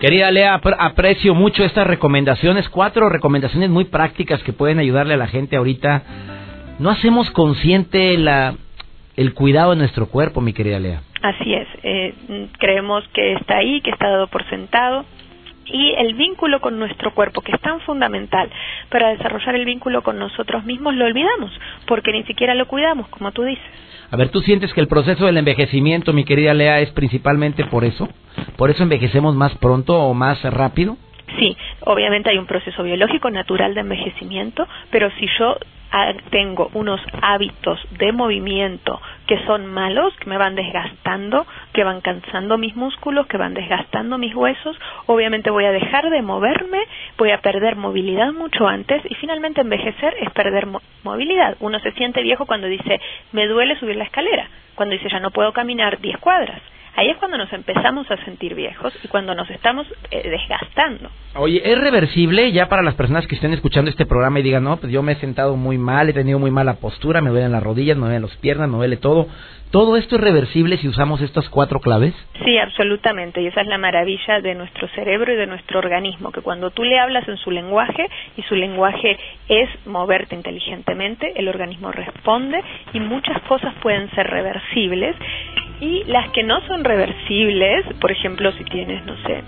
Querida 0.00 0.30
Lea, 0.30 0.60
aprecio 0.78 1.34
mucho 1.34 1.64
estas 1.64 1.86
recomendaciones, 1.86 2.68
cuatro 2.68 3.08
recomendaciones 3.08 3.70
muy 3.70 3.84
prácticas 3.84 4.42
que 4.42 4.52
pueden 4.52 4.80
ayudarle 4.80 5.14
a 5.14 5.16
la 5.16 5.28
gente 5.28 5.56
ahorita. 5.56 6.02
No 6.80 6.90
hacemos 6.90 7.30
consciente 7.30 8.18
la, 8.18 8.54
el 9.16 9.34
cuidado 9.34 9.70
de 9.70 9.76
nuestro 9.76 10.06
cuerpo, 10.06 10.40
mi 10.40 10.52
querida 10.52 10.80
Lea. 10.80 11.02
Así 11.22 11.54
es, 11.54 11.68
eh, 11.84 12.14
creemos 12.58 13.06
que 13.14 13.34
está 13.34 13.58
ahí, 13.58 13.80
que 13.80 13.90
está 13.90 14.08
dado 14.08 14.26
por 14.26 14.44
sentado, 14.48 15.04
y 15.72 15.94
el 15.96 16.14
vínculo 16.14 16.60
con 16.60 16.78
nuestro 16.78 17.12
cuerpo, 17.14 17.40
que 17.40 17.52
es 17.52 17.60
tan 17.60 17.80
fundamental 17.80 18.50
para 18.90 19.10
desarrollar 19.10 19.54
el 19.54 19.64
vínculo 19.64 20.02
con 20.02 20.18
nosotros 20.18 20.64
mismos, 20.64 20.94
lo 20.94 21.06
olvidamos, 21.06 21.50
porque 21.86 22.12
ni 22.12 22.22
siquiera 22.24 22.54
lo 22.54 22.66
cuidamos, 22.66 23.08
como 23.08 23.32
tú 23.32 23.42
dices. 23.42 23.64
A 24.10 24.16
ver, 24.16 24.28
¿tú 24.28 24.40
sientes 24.42 24.72
que 24.74 24.80
el 24.80 24.88
proceso 24.88 25.24
del 25.24 25.38
envejecimiento, 25.38 26.12
mi 26.12 26.24
querida 26.24 26.52
Lea, 26.52 26.80
es 26.80 26.90
principalmente 26.90 27.64
por 27.64 27.84
eso? 27.84 28.08
¿Por 28.56 28.70
eso 28.70 28.82
envejecemos 28.82 29.34
más 29.34 29.56
pronto 29.56 29.98
o 29.98 30.12
más 30.12 30.42
rápido? 30.44 30.98
Sí, 31.38 31.56
obviamente 31.84 32.30
hay 32.30 32.38
un 32.38 32.46
proceso 32.46 32.82
biológico 32.82 33.30
natural 33.30 33.74
de 33.74 33.80
envejecimiento, 33.80 34.66
pero 34.90 35.10
si 35.12 35.26
yo 35.38 35.56
tengo 36.30 36.70
unos 36.72 37.00
hábitos 37.20 37.78
de 37.98 38.12
movimiento 38.12 39.00
que 39.26 39.38
son 39.44 39.66
malos, 39.66 40.14
que 40.16 40.30
me 40.30 40.38
van 40.38 40.54
desgastando, 40.54 41.46
que 41.74 41.84
van 41.84 42.00
cansando 42.00 42.56
mis 42.56 42.74
músculos, 42.76 43.26
que 43.26 43.36
van 43.36 43.52
desgastando 43.52 44.16
mis 44.16 44.34
huesos, 44.34 44.76
obviamente 45.06 45.50
voy 45.50 45.66
a 45.66 45.72
dejar 45.72 46.08
de 46.08 46.22
moverme, 46.22 46.80
voy 47.18 47.30
a 47.30 47.38
perder 47.38 47.76
movilidad 47.76 48.32
mucho 48.32 48.66
antes 48.66 49.02
y 49.08 49.14
finalmente 49.16 49.60
envejecer 49.60 50.16
es 50.20 50.30
perder 50.30 50.66
movilidad. 51.02 51.56
Uno 51.60 51.78
se 51.80 51.92
siente 51.92 52.22
viejo 52.22 52.46
cuando 52.46 52.68
dice, 52.68 53.00
me 53.32 53.46
duele 53.46 53.78
subir 53.78 53.96
la 53.96 54.04
escalera, 54.04 54.48
cuando 54.74 54.94
dice, 54.94 55.10
ya 55.10 55.20
no 55.20 55.30
puedo 55.30 55.52
caminar 55.52 56.00
10 56.00 56.18
cuadras 56.18 56.62
ahí 56.96 57.10
es 57.10 57.16
cuando 57.18 57.38
nos 57.38 57.52
empezamos 57.52 58.10
a 58.10 58.16
sentir 58.24 58.54
viejos 58.54 58.92
y 59.02 59.08
cuando 59.08 59.34
nos 59.34 59.48
estamos 59.50 59.86
eh, 60.10 60.28
desgastando. 60.28 61.10
Oye, 61.34 61.62
¿es 61.64 61.78
reversible 61.78 62.52
ya 62.52 62.68
para 62.68 62.82
las 62.82 62.94
personas 62.94 63.26
que 63.26 63.34
estén 63.34 63.52
escuchando 63.52 63.90
este 63.90 64.06
programa 64.06 64.40
y 64.40 64.42
digan, 64.42 64.64
no, 64.64 64.76
pues 64.76 64.92
yo 64.92 65.02
me 65.02 65.12
he 65.12 65.16
sentado 65.16 65.56
muy 65.56 65.78
mal, 65.78 66.08
he 66.08 66.12
tenido 66.12 66.38
muy 66.38 66.50
mala 66.50 66.74
postura, 66.74 67.20
me 67.20 67.30
duelen 67.30 67.52
las 67.52 67.62
rodillas, 67.62 67.96
me 67.96 68.04
duelen 68.04 68.22
las 68.22 68.36
piernas, 68.36 68.68
me 68.68 68.76
duele 68.76 68.96
todo? 68.96 69.26
¿Todo 69.72 69.96
esto 69.96 70.16
es 70.16 70.20
reversible 70.20 70.76
si 70.76 70.86
usamos 70.86 71.22
estas 71.22 71.48
cuatro 71.48 71.80
claves? 71.80 72.12
Sí, 72.44 72.58
absolutamente. 72.58 73.40
Y 73.40 73.46
esa 73.46 73.62
es 73.62 73.66
la 73.68 73.78
maravilla 73.78 74.42
de 74.42 74.54
nuestro 74.54 74.86
cerebro 74.88 75.32
y 75.32 75.36
de 75.36 75.46
nuestro 75.46 75.78
organismo, 75.78 76.30
que 76.30 76.42
cuando 76.42 76.70
tú 76.72 76.84
le 76.84 76.98
hablas 76.98 77.26
en 77.26 77.38
su 77.38 77.50
lenguaje 77.50 78.06
y 78.36 78.42
su 78.42 78.54
lenguaje 78.54 79.18
es 79.48 79.70
moverte 79.86 80.34
inteligentemente, 80.34 81.32
el 81.36 81.48
organismo 81.48 81.90
responde 81.90 82.62
y 82.92 83.00
muchas 83.00 83.40
cosas 83.44 83.72
pueden 83.80 84.10
ser 84.10 84.26
reversibles. 84.26 85.16
Y 85.82 86.04
las 86.04 86.30
que 86.30 86.44
no 86.44 86.60
son 86.68 86.84
reversibles, 86.84 87.84
por 88.00 88.12
ejemplo, 88.12 88.52
si 88.52 88.62
tienes, 88.62 89.04
no 89.04 89.16
sé, 89.26 89.42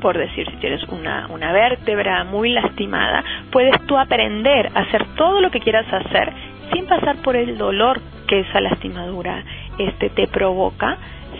por 0.00 0.18
decir, 0.18 0.44
si 0.50 0.56
tienes 0.56 0.82
una, 0.88 1.28
una 1.28 1.52
vértebra 1.52 2.24
muy 2.24 2.50
lastimada, 2.50 3.22
puedes 3.52 3.80
tú 3.86 3.96
aprender 3.96 4.72
a 4.74 4.80
hacer 4.80 5.06
todo 5.14 5.40
lo 5.40 5.52
que 5.52 5.60
quieras 5.60 5.86
hacer 5.92 6.32
sin 6.72 6.86
pasar 6.86 7.22
por 7.22 7.36
el 7.36 7.56
dolor 7.58 8.00
que 8.26 8.40
esa 8.40 8.60
lastimadura 8.60 9.44
este 9.78 10.10
te 10.10 10.26
provoca 10.26 10.98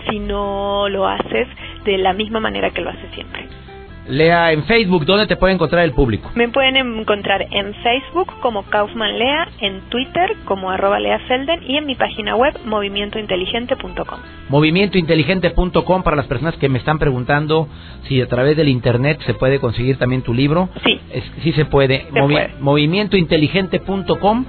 si 0.09 0.19
no 0.19 0.87
lo 0.87 1.05
haces 1.05 1.49
de 1.83 1.97
la 1.97 2.13
misma 2.13 2.39
manera 2.39 2.69
que 2.69 2.79
lo 2.79 2.91
haces 2.91 3.11
siempre. 3.13 3.66
Lea, 4.09 4.51
en 4.51 4.63
Facebook, 4.63 5.05
¿dónde 5.05 5.27
te 5.27 5.35
puede 5.35 5.53
encontrar 5.53 5.83
el 5.83 5.91
público? 5.91 6.31
Me 6.35 6.47
pueden 6.49 6.77
encontrar 6.77 7.45
en 7.51 7.73
Facebook 7.75 8.33
como 8.41 8.63
Kaufman 8.63 9.19
Lea, 9.19 9.49
en 9.59 9.81
Twitter 9.89 10.35
como 10.45 10.71
arroba 10.71 10.99
Lea 10.99 11.19
Felden 11.27 11.63
y 11.63 11.77
en 11.77 11.85
mi 11.85 11.95
página 11.95 12.35
web 12.35 12.57
movimientointeligente.com. 12.65 14.19
Movimientointeligente.com 14.49 16.03
para 16.03 16.15
las 16.15 16.27
personas 16.27 16.55
que 16.57 16.69
me 16.69 16.79
están 16.79 16.99
preguntando 16.99 17.67
si 18.07 18.21
a 18.21 18.27
través 18.27 18.55
del 18.55 18.69
internet 18.69 19.19
se 19.25 19.33
puede 19.33 19.59
conseguir 19.59 19.97
también 19.97 20.21
tu 20.21 20.33
libro. 20.33 20.69
Sí. 20.83 20.99
sí 21.43 21.51
se 21.53 21.65
puede. 21.65 22.07
puede. 22.11 22.53
Movimientointeligente.com 22.59 24.45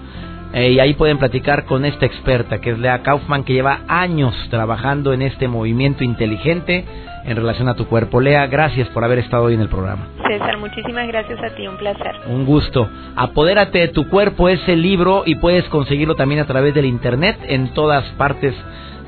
eh, 0.53 0.73
y 0.73 0.81
ahí 0.81 0.95
pueden 0.95 1.19
platicar 1.19 1.65
con 1.67 1.85
esta 1.85 2.07
experta, 2.07 2.61
que 2.61 2.71
es 2.71 2.79
Lea 2.79 3.03
Kaufman, 3.03 3.45
que 3.45 3.53
lleva 3.53 3.81
años 3.87 4.35
trabajando 4.51 5.13
en 5.13 5.23
este 5.23 5.47
movimiento 5.47 6.05
inteligente 6.05 6.85
en 7.25 7.37
relación 7.37 7.69
a 7.69 7.75
tu 7.75 7.87
cuerpo. 7.87 8.21
Lea, 8.21 8.47
gracias 8.47 8.89
por 8.89 9.05
haber 9.05 9.19
estado 9.19 9.45
hoy 9.45 9.55
en 9.55 9.61
el 9.61 9.69
programa. 9.69 10.09
César, 10.27 10.57
muchísimas 10.57 11.07
gracias 11.09 11.39
a 11.43 11.55
ti, 11.55 11.67
un 11.67 11.77
placer. 11.77 12.17
Un 12.27 12.47
gusto. 12.47 12.89
Apodérate 13.17 13.79
de 13.79 13.89
tu 13.89 14.09
cuerpo 14.09 14.49
ese 14.49 14.75
libro 14.75 15.25
y 15.27 15.35
puedes 15.35 15.65
conseguirlo 15.65 16.15
también 16.15 16.41
a 16.41 16.47
través 16.47 16.75
del 16.75 16.87
internet 16.87 17.37
en 17.47 17.75
todas 17.75 18.05
partes 18.13 18.55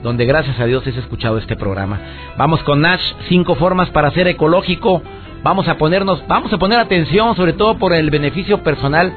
donde 0.03 0.25
gracias 0.25 0.59
a 0.59 0.67
Dios 0.67 0.87
has 0.87 0.97
escuchado 0.97 1.39
este 1.39 1.57
programa. 1.57 1.99
Vamos 2.37 2.63
con 2.63 2.81
Nash, 2.81 3.03
cinco 3.29 3.55
formas 3.55 3.91
para 3.91 4.11
ser 4.11 4.29
ecológico. 4.29 5.03
Vamos 5.43 5.69
a 5.69 5.79
ponernos, 5.79 6.23
vamos 6.27 6.53
a 6.53 6.59
poner 6.59 6.79
atención 6.79 7.35
sobre 7.37 7.55
todo 7.55 7.79
por 7.79 7.95
el 7.95 8.11
beneficio 8.11 8.63
personal 8.63 9.13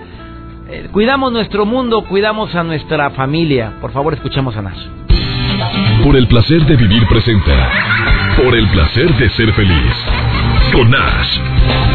eh, 0.70 0.90
cuidamos 0.92 1.32
nuestro 1.32 1.66
mundo, 1.66 2.06
cuidamos 2.06 2.54
a 2.56 2.64
nuestra 2.64 3.10
familia. 3.12 3.74
Por 3.82 3.92
favor, 3.92 4.14
escuchemos 4.14 4.56
a 4.56 4.62
Nash. 4.62 4.86
Por 6.04 6.16
el 6.16 6.28
placer 6.28 6.66
de 6.66 6.76
vivir 6.76 7.08
presenta. 7.08 7.70
Por 8.38 8.56
el 8.56 8.68
placer 8.70 9.14
de 9.18 9.30
ser 9.30 9.54
feliz. 9.54 9.94
Con 10.74 10.90
Nash. 10.90 11.93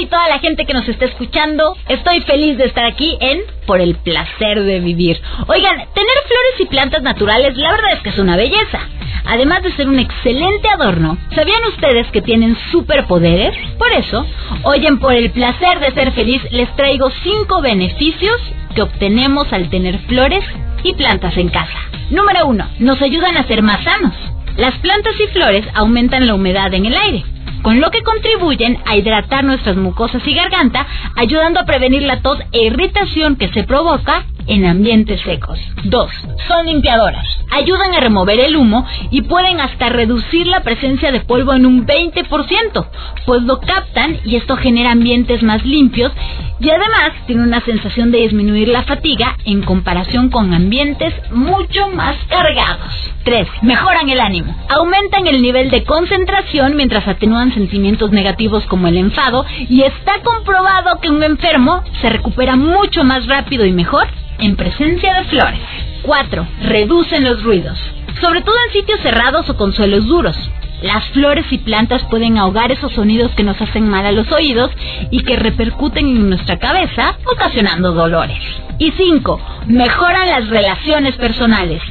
Y 0.00 0.06
toda 0.06 0.28
la 0.28 0.38
gente 0.38 0.64
que 0.64 0.72
nos 0.72 0.88
está 0.88 1.04
escuchando. 1.04 1.76
Estoy 1.88 2.20
feliz 2.22 2.56
de 2.56 2.64
estar 2.64 2.84
aquí 2.84 3.16
en 3.20 3.40
Por 3.66 3.80
el 3.80 3.94
placer 3.96 4.62
de 4.62 4.80
vivir. 4.80 5.20
Oigan, 5.46 5.76
tener 5.94 6.16
flores 6.26 6.60
y 6.60 6.64
plantas 6.66 7.02
naturales 7.02 7.56
la 7.56 7.70
verdad 7.70 7.92
es 7.92 8.00
que 8.00 8.08
es 8.08 8.18
una 8.18 8.36
belleza. 8.36 8.80
Además 9.26 9.62
de 9.62 9.72
ser 9.72 9.88
un 9.88 9.98
excelente 9.98 10.68
adorno, 10.68 11.18
¿sabían 11.34 11.62
ustedes 11.68 12.06
que 12.08 12.22
tienen 12.22 12.56
superpoderes? 12.72 13.54
Por 13.78 13.92
eso, 13.92 14.26
hoy 14.64 14.86
en 14.86 14.98
Por 14.98 15.14
el 15.14 15.30
placer 15.30 15.78
de 15.80 15.92
ser 15.92 16.12
feliz 16.12 16.42
les 16.50 16.74
traigo 16.76 17.10
5 17.10 17.60
beneficios 17.60 18.40
que 18.74 18.82
obtenemos 18.82 19.52
al 19.52 19.68
tener 19.68 19.98
flores 20.00 20.44
y 20.82 20.94
plantas 20.94 21.36
en 21.36 21.48
casa. 21.50 21.78
Número 22.10 22.46
1. 22.46 22.68
Nos 22.78 23.02
ayudan 23.02 23.36
a 23.36 23.46
ser 23.46 23.62
más 23.62 23.84
sanos. 23.84 24.14
Las 24.56 24.76
plantas 24.78 25.14
y 25.20 25.26
flores 25.28 25.64
aumentan 25.74 26.26
la 26.26 26.34
humedad 26.34 26.72
en 26.74 26.86
el 26.86 26.96
aire, 26.96 27.24
con 27.62 27.80
lo 27.80 27.90
que 27.90 28.02
contribuyen 28.02 28.78
a 28.86 28.96
hidratar 28.96 29.44
nuestras 29.44 29.76
mucosas 29.76 30.26
y 30.26 30.34
garganta, 30.34 30.86
ayudando 31.16 31.60
a 31.60 31.64
prevenir 31.64 32.02
la 32.02 32.22
tos 32.22 32.38
e 32.52 32.64
irritación 32.64 33.36
que 33.36 33.48
se 33.48 33.64
provoca 33.64 34.24
en 34.46 34.66
ambientes 34.66 35.20
secos. 35.22 35.58
2. 35.84 36.10
Son 36.48 36.66
limpiadoras. 36.66 37.26
Ayudan 37.50 37.94
a 37.94 38.00
remover 38.00 38.38
el 38.40 38.56
humo 38.56 38.86
y 39.10 39.22
pueden 39.22 39.60
hasta 39.60 39.88
reducir 39.88 40.46
la 40.46 40.60
presencia 40.60 41.10
de 41.12 41.20
polvo 41.20 41.52
en 41.54 41.66
un 41.66 41.86
20%, 41.86 42.86
pues 43.26 43.42
lo 43.42 43.60
captan 43.60 44.18
y 44.24 44.36
esto 44.36 44.56
genera 44.56 44.92
ambientes 44.92 45.42
más 45.42 45.64
limpios 45.64 46.12
y 46.60 46.68
además 46.68 47.12
tiene 47.26 47.42
una 47.42 47.60
sensación 47.62 48.12
de 48.12 48.18
disminuir 48.18 48.68
la 48.68 48.82
fatiga 48.82 49.36
en 49.44 49.62
comparación 49.62 50.28
con 50.28 50.52
ambientes 50.52 51.14
mucho 51.30 51.88
más 51.88 52.16
cargados. 52.28 53.10
3. 53.24 53.48
Mejoran 53.62 54.08
el 54.08 54.20
ánimo. 54.20 54.54
Aumentan 54.68 55.26
el 55.26 55.42
nivel 55.42 55.70
de 55.70 55.84
concentración 55.84 56.76
mientras 56.76 57.06
atenúan 57.08 57.52
sentimientos 57.52 58.12
negativos 58.12 58.64
como 58.66 58.88
el 58.88 58.96
enfado 58.96 59.44
y 59.68 59.82
está 59.82 60.20
comprobado 60.22 61.00
que 61.00 61.10
un 61.10 61.22
enfermo 61.22 61.82
se 62.00 62.10
recupera 62.10 62.56
mucho 62.56 63.04
más 63.04 63.26
rápido 63.26 63.64
y 63.64 63.72
mejor 63.72 64.06
en 64.40 64.56
presencia 64.56 65.14
de 65.14 65.24
flores. 65.24 65.60
4. 66.02 66.48
Reducen 66.62 67.24
los 67.24 67.42
ruidos, 67.42 67.78
sobre 68.20 68.42
todo 68.42 68.54
en 68.66 68.72
sitios 68.72 69.00
cerrados 69.00 69.48
o 69.50 69.56
con 69.56 69.72
suelos 69.72 70.06
duros. 70.06 70.36
Las 70.82 71.04
flores 71.10 71.44
y 71.50 71.58
plantas 71.58 72.02
pueden 72.04 72.38
ahogar 72.38 72.72
esos 72.72 72.92
sonidos 72.92 73.32
que 73.32 73.42
nos 73.42 73.60
hacen 73.60 73.88
mal 73.88 74.06
a 74.06 74.12
los 74.12 74.32
oídos 74.32 74.70
y 75.10 75.22
que 75.24 75.36
repercuten 75.36 76.06
en 76.06 76.30
nuestra 76.30 76.58
cabeza, 76.58 77.18
ocasionando 77.30 77.92
dolores. 77.92 78.38
Y 78.78 78.92
5. 78.92 79.40
Mejoran 79.66 80.30
las 80.30 80.48
relaciones 80.48 81.16
personales. 81.16 81.82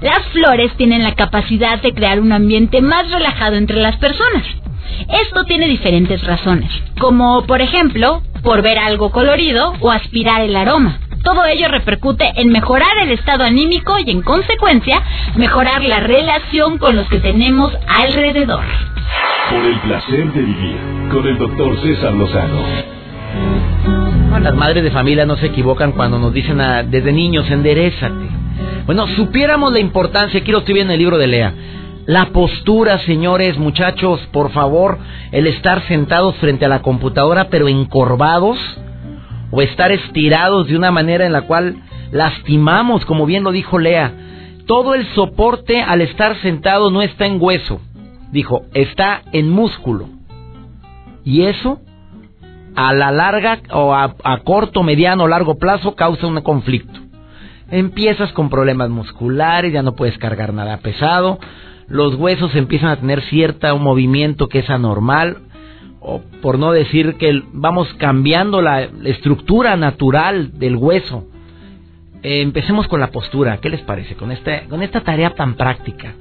Las 0.00 0.20
flores 0.26 0.72
tienen 0.76 1.02
la 1.02 1.14
capacidad 1.14 1.82
de 1.82 1.92
crear 1.92 2.20
un 2.20 2.30
ambiente 2.30 2.80
más 2.82 3.10
relajado 3.10 3.56
entre 3.56 3.80
las 3.80 3.96
personas. 3.96 4.44
Esto 5.08 5.44
tiene 5.44 5.66
diferentes 5.66 6.22
razones, 6.24 6.70
como 7.00 7.44
por 7.46 7.60
ejemplo, 7.60 8.22
por 8.42 8.62
ver 8.62 8.78
algo 8.78 9.10
colorido 9.10 9.74
o 9.80 9.90
aspirar 9.90 10.42
el 10.42 10.54
aroma. 10.54 11.00
Todo 11.26 11.44
ello 11.44 11.66
repercute 11.66 12.30
en 12.36 12.50
mejorar 12.50 12.98
el 13.02 13.10
estado 13.10 13.42
anímico 13.42 13.96
y 13.98 14.08
en 14.12 14.22
consecuencia 14.22 15.02
mejorar 15.34 15.82
la 15.82 15.98
relación 15.98 16.78
con 16.78 16.94
los 16.94 17.08
que 17.08 17.18
tenemos 17.18 17.72
alrededor. 17.88 18.62
Por 19.50 19.64
el 19.66 19.76
placer 19.80 20.32
de 20.32 20.40
vivir 20.40 20.76
con 21.10 21.26
el 21.26 21.36
doctor 21.36 21.82
César 21.82 22.14
Lozano. 22.14 22.62
las 24.40 24.54
madres 24.54 24.84
de 24.84 24.92
familia 24.92 25.26
no 25.26 25.36
se 25.36 25.46
equivocan 25.46 25.90
cuando 25.90 26.20
nos 26.20 26.32
dicen 26.32 26.58
desde 26.92 27.10
niños, 27.10 27.50
enderezate. 27.50 28.28
Bueno, 28.86 29.08
supiéramos 29.08 29.72
la 29.72 29.80
importancia, 29.80 30.38
aquí 30.38 30.52
lo 30.52 30.58
estoy 30.58 30.74
viendo 30.74 30.92
en 30.92 30.94
el 30.94 31.00
libro 31.00 31.18
de 31.18 31.26
Lea, 31.26 31.52
La 32.06 32.26
postura, 32.26 33.00
señores, 33.00 33.58
muchachos, 33.58 34.20
por 34.30 34.52
favor, 34.52 34.98
el 35.32 35.48
estar 35.48 35.82
sentados 35.88 36.36
frente 36.36 36.66
a 36.66 36.68
la 36.68 36.82
computadora 36.82 37.48
pero 37.50 37.66
encorvados 37.66 38.56
o 39.56 39.62
estar 39.62 39.90
estirados 39.90 40.68
de 40.68 40.76
una 40.76 40.90
manera 40.90 41.24
en 41.24 41.32
la 41.32 41.42
cual 41.42 41.76
lastimamos, 42.12 43.06
como 43.06 43.24
bien 43.24 43.42
lo 43.42 43.52
dijo 43.52 43.78
Lea. 43.78 44.12
Todo 44.66 44.94
el 44.94 45.06
soporte 45.14 45.80
al 45.80 46.02
estar 46.02 46.36
sentado 46.42 46.90
no 46.90 47.00
está 47.00 47.24
en 47.24 47.38
hueso, 47.40 47.80
dijo, 48.32 48.66
está 48.74 49.22
en 49.32 49.48
músculo. 49.48 50.10
Y 51.24 51.44
eso, 51.44 51.80
a 52.74 52.92
la 52.92 53.10
larga 53.10 53.60
o 53.72 53.94
a, 53.94 54.14
corto, 54.44 54.82
mediano 54.82 55.24
o 55.24 55.28
largo 55.28 55.54
plazo, 55.54 55.94
causa 55.94 56.26
un 56.26 56.38
conflicto. 56.42 57.00
Empiezas 57.70 58.32
con 58.32 58.50
problemas 58.50 58.90
musculares, 58.90 59.72
ya 59.72 59.82
no 59.82 59.94
puedes 59.94 60.18
cargar 60.18 60.52
nada 60.52 60.76
pesado, 60.78 61.38
los 61.88 62.14
huesos 62.16 62.54
empiezan 62.54 62.90
a 62.90 62.96
tener 62.96 63.22
cierto 63.22 63.78
movimiento 63.78 64.48
que 64.48 64.58
es 64.58 64.68
anormal, 64.68 65.38
o 66.08 66.22
por 66.40 66.56
no 66.58 66.70
decir 66.70 67.16
que 67.16 67.42
vamos 67.52 67.92
cambiando 67.94 68.62
la 68.62 68.82
estructura 69.04 69.76
natural 69.76 70.56
del 70.56 70.76
hueso. 70.76 71.26
Eh, 72.22 72.42
empecemos 72.42 72.86
con 72.86 73.00
la 73.00 73.08
postura, 73.08 73.58
¿qué 73.58 73.68
les 73.68 73.80
parece? 73.80 74.14
Con, 74.14 74.30
este, 74.30 74.66
con 74.70 74.82
esta 74.82 75.00
tarea 75.00 75.30
tan 75.30 75.54
práctica. 75.54 76.14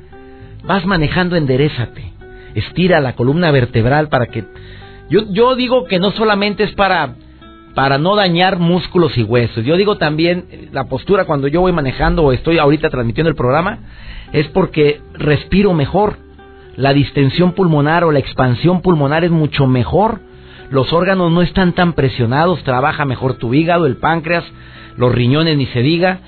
Vas 0.64 0.86
manejando, 0.88 1.36
enderezate, 1.36 2.14
estira 2.56 3.00
la 3.00 3.14
columna 3.14 3.52
vertebral 3.52 4.10
para 4.10 4.26
que... 4.26 4.44
Yo, 5.12 5.32
yo 5.32 5.56
digo 5.56 5.86
que 5.86 6.00
no 6.00 6.12
solamente 6.12 6.64
es 6.64 6.74
para 6.74 7.16
para 7.76 7.98
no 7.98 8.16
dañar 8.16 8.58
músculos 8.58 9.18
y 9.18 9.24
huesos. 9.24 9.66
Yo 9.66 9.76
digo 9.76 9.98
también 9.98 10.70
la 10.72 10.86
postura 10.86 11.26
cuando 11.26 11.50
yo 11.50 11.60
voy 11.60 11.74
manejando 11.74 12.24
o 12.24 12.32
estoy 12.32 12.58
ahorita 12.58 12.90
transmitiendo 12.90 13.30
el 13.30 13.36
programa, 13.36 13.80
es 14.32 14.48
porque 14.48 15.02
respiro 15.14 15.74
mejor. 15.74 16.25
La 16.76 16.94
distensión 16.94 17.54
pulmonar 17.54 18.04
o 18.04 18.12
la 18.12 18.20
expansión 18.20 18.82
pulmonar 18.82 19.24
es 19.24 19.32
mucho 19.32 19.66
mejor. 19.66 20.20
Los 20.70 20.92
órganos 20.94 21.32
no 21.32 21.42
están 21.42 21.74
tan 21.74 21.94
presionados, 21.94 22.64
trabaja 22.64 23.06
mejor 23.06 23.36
tu 23.36 23.54
hígado, 23.54 23.86
el 23.86 23.98
páncreas, 23.98 24.44
los 24.98 25.14
riñones 25.14 25.58
ni 25.58 25.68
se 25.68 25.82
diga. 25.82 26.20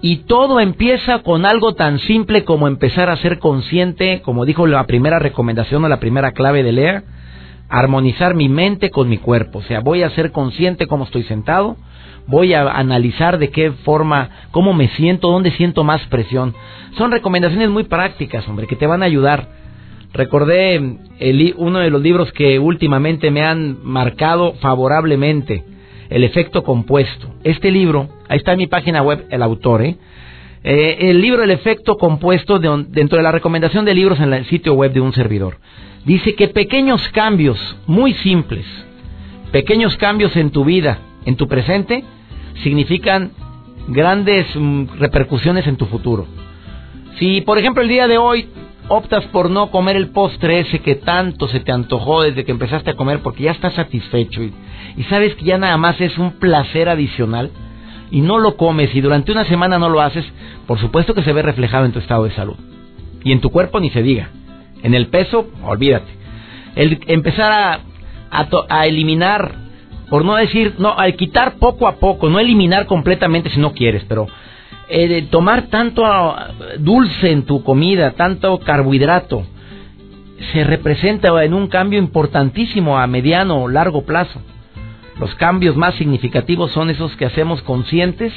Y 0.00 0.24
todo 0.24 0.60
empieza 0.60 1.20
con 1.20 1.46
algo 1.46 1.74
tan 1.74 1.98
simple 1.98 2.44
como 2.44 2.68
empezar 2.68 3.08
a 3.10 3.16
ser 3.16 3.38
consciente, 3.38 4.20
como 4.22 4.44
dijo 4.44 4.66
la 4.66 4.84
primera 4.86 5.18
recomendación 5.18 5.84
o 5.84 5.88
la 5.88 6.00
primera 6.00 6.32
clave 6.32 6.62
de 6.62 6.72
Lea, 6.72 7.04
armonizar 7.68 8.34
mi 8.34 8.48
mente 8.48 8.90
con 8.90 9.08
mi 9.08 9.18
cuerpo. 9.18 9.60
O 9.60 9.62
sea, 9.62 9.80
voy 9.80 10.02
a 10.02 10.10
ser 10.10 10.30
consciente 10.30 10.86
cómo 10.86 11.04
estoy 11.04 11.22
sentado, 11.24 11.76
voy 12.26 12.54
a 12.54 12.70
analizar 12.70 13.38
de 13.38 13.50
qué 13.50 13.72
forma, 13.72 14.28
cómo 14.50 14.72
me 14.72 14.88
siento, 14.88 15.30
dónde 15.30 15.50
siento 15.52 15.84
más 15.84 16.02
presión. 16.06 16.54
Son 16.96 17.10
recomendaciones 17.10 17.70
muy 17.70 17.84
prácticas, 17.84 18.46
hombre, 18.48 18.66
que 18.66 18.76
te 18.76 18.86
van 18.86 19.02
a 19.02 19.06
ayudar. 19.06 19.63
Recordé 20.14 20.76
el, 21.18 21.54
uno 21.56 21.80
de 21.80 21.90
los 21.90 22.00
libros 22.00 22.32
que 22.32 22.60
últimamente 22.60 23.32
me 23.32 23.42
han 23.42 23.78
marcado 23.82 24.54
favorablemente, 24.54 25.64
El 26.08 26.22
efecto 26.22 26.62
compuesto. 26.62 27.34
Este 27.42 27.72
libro, 27.72 28.08
ahí 28.28 28.38
está 28.38 28.52
en 28.52 28.58
mi 28.58 28.68
página 28.68 29.02
web 29.02 29.26
el 29.30 29.42
autor, 29.42 29.82
¿eh? 29.82 29.96
eh 30.62 31.10
el 31.10 31.20
libro 31.20 31.42
El 31.42 31.50
efecto 31.50 31.96
compuesto 31.96 32.60
dentro 32.60 33.16
de 33.16 33.22
la 33.24 33.32
recomendación 33.32 33.84
de 33.84 33.94
libros 33.94 34.20
en 34.20 34.32
el 34.32 34.44
sitio 34.46 34.74
web 34.74 34.92
de 34.92 35.00
un 35.00 35.12
servidor. 35.12 35.58
Dice 36.04 36.36
que 36.36 36.46
pequeños 36.46 37.08
cambios, 37.08 37.58
muy 37.88 38.12
simples, 38.14 38.64
pequeños 39.50 39.96
cambios 39.96 40.36
en 40.36 40.50
tu 40.50 40.64
vida, 40.64 40.98
en 41.24 41.34
tu 41.34 41.48
presente, 41.48 42.04
significan 42.62 43.32
grandes 43.88 44.46
mm, 44.54 44.84
repercusiones 44.98 45.66
en 45.66 45.76
tu 45.76 45.86
futuro. 45.86 46.26
Si, 47.18 47.40
por 47.40 47.58
ejemplo, 47.58 47.82
el 47.82 47.88
día 47.88 48.06
de 48.06 48.18
hoy 48.18 48.46
optas 48.88 49.24
por 49.26 49.50
no 49.50 49.70
comer 49.70 49.96
el 49.96 50.08
postre 50.08 50.60
ese 50.60 50.80
que 50.80 50.96
tanto 50.96 51.48
se 51.48 51.60
te 51.60 51.72
antojó 51.72 52.22
desde 52.22 52.44
que 52.44 52.52
empezaste 52.52 52.90
a 52.90 52.96
comer 52.96 53.20
porque 53.20 53.44
ya 53.44 53.52
estás 53.52 53.74
satisfecho 53.74 54.42
y, 54.42 54.52
sabes 55.08 55.34
que 55.34 55.44
ya 55.44 55.58
nada 55.58 55.76
más 55.76 56.00
es 56.00 56.18
un 56.18 56.32
placer 56.32 56.88
adicional 56.88 57.50
y 58.10 58.20
no 58.20 58.38
lo 58.38 58.56
comes 58.56 58.94
y 58.94 59.00
durante 59.00 59.32
una 59.32 59.44
semana 59.44 59.78
no 59.78 59.88
lo 59.88 60.00
haces, 60.00 60.24
por 60.66 60.78
supuesto 60.78 61.14
que 61.14 61.22
se 61.22 61.32
ve 61.32 61.42
reflejado 61.42 61.84
en 61.84 61.92
tu 61.92 61.98
estado 61.98 62.24
de 62.24 62.30
salud. 62.32 62.56
Y 63.24 63.32
en 63.32 63.40
tu 63.40 63.50
cuerpo 63.50 63.80
ni 63.80 63.90
se 63.90 64.02
diga. 64.02 64.28
En 64.82 64.94
el 64.94 65.06
peso, 65.06 65.48
olvídate. 65.64 66.12
El 66.76 67.00
empezar 67.06 67.50
a, 67.50 67.80
a, 68.30 68.48
a 68.68 68.86
eliminar 68.86 69.64
por 70.08 70.24
no 70.24 70.36
decir, 70.36 70.74
no, 70.78 70.96
al 70.96 71.16
quitar 71.16 71.54
poco 71.54 71.88
a 71.88 71.96
poco, 71.96 72.28
no 72.28 72.38
eliminar 72.38 72.86
completamente 72.86 73.50
si 73.50 73.58
no 73.58 73.72
quieres, 73.72 74.04
pero 74.08 74.26
eh, 74.88 75.26
tomar 75.30 75.68
tanto 75.68 76.04
ah, 76.04 76.52
dulce 76.78 77.30
en 77.30 77.44
tu 77.44 77.62
comida, 77.62 78.12
tanto 78.12 78.58
carbohidrato, 78.58 79.46
se 80.52 80.64
representa 80.64 81.42
en 81.44 81.54
un 81.54 81.68
cambio 81.68 81.98
importantísimo 81.98 82.98
a 82.98 83.06
mediano 83.06 83.62
o 83.62 83.68
largo 83.68 84.04
plazo. 84.04 84.40
Los 85.18 85.34
cambios 85.36 85.76
más 85.76 85.94
significativos 85.94 86.72
son 86.72 86.90
esos 86.90 87.14
que 87.16 87.24
hacemos 87.24 87.62
conscientes 87.62 88.32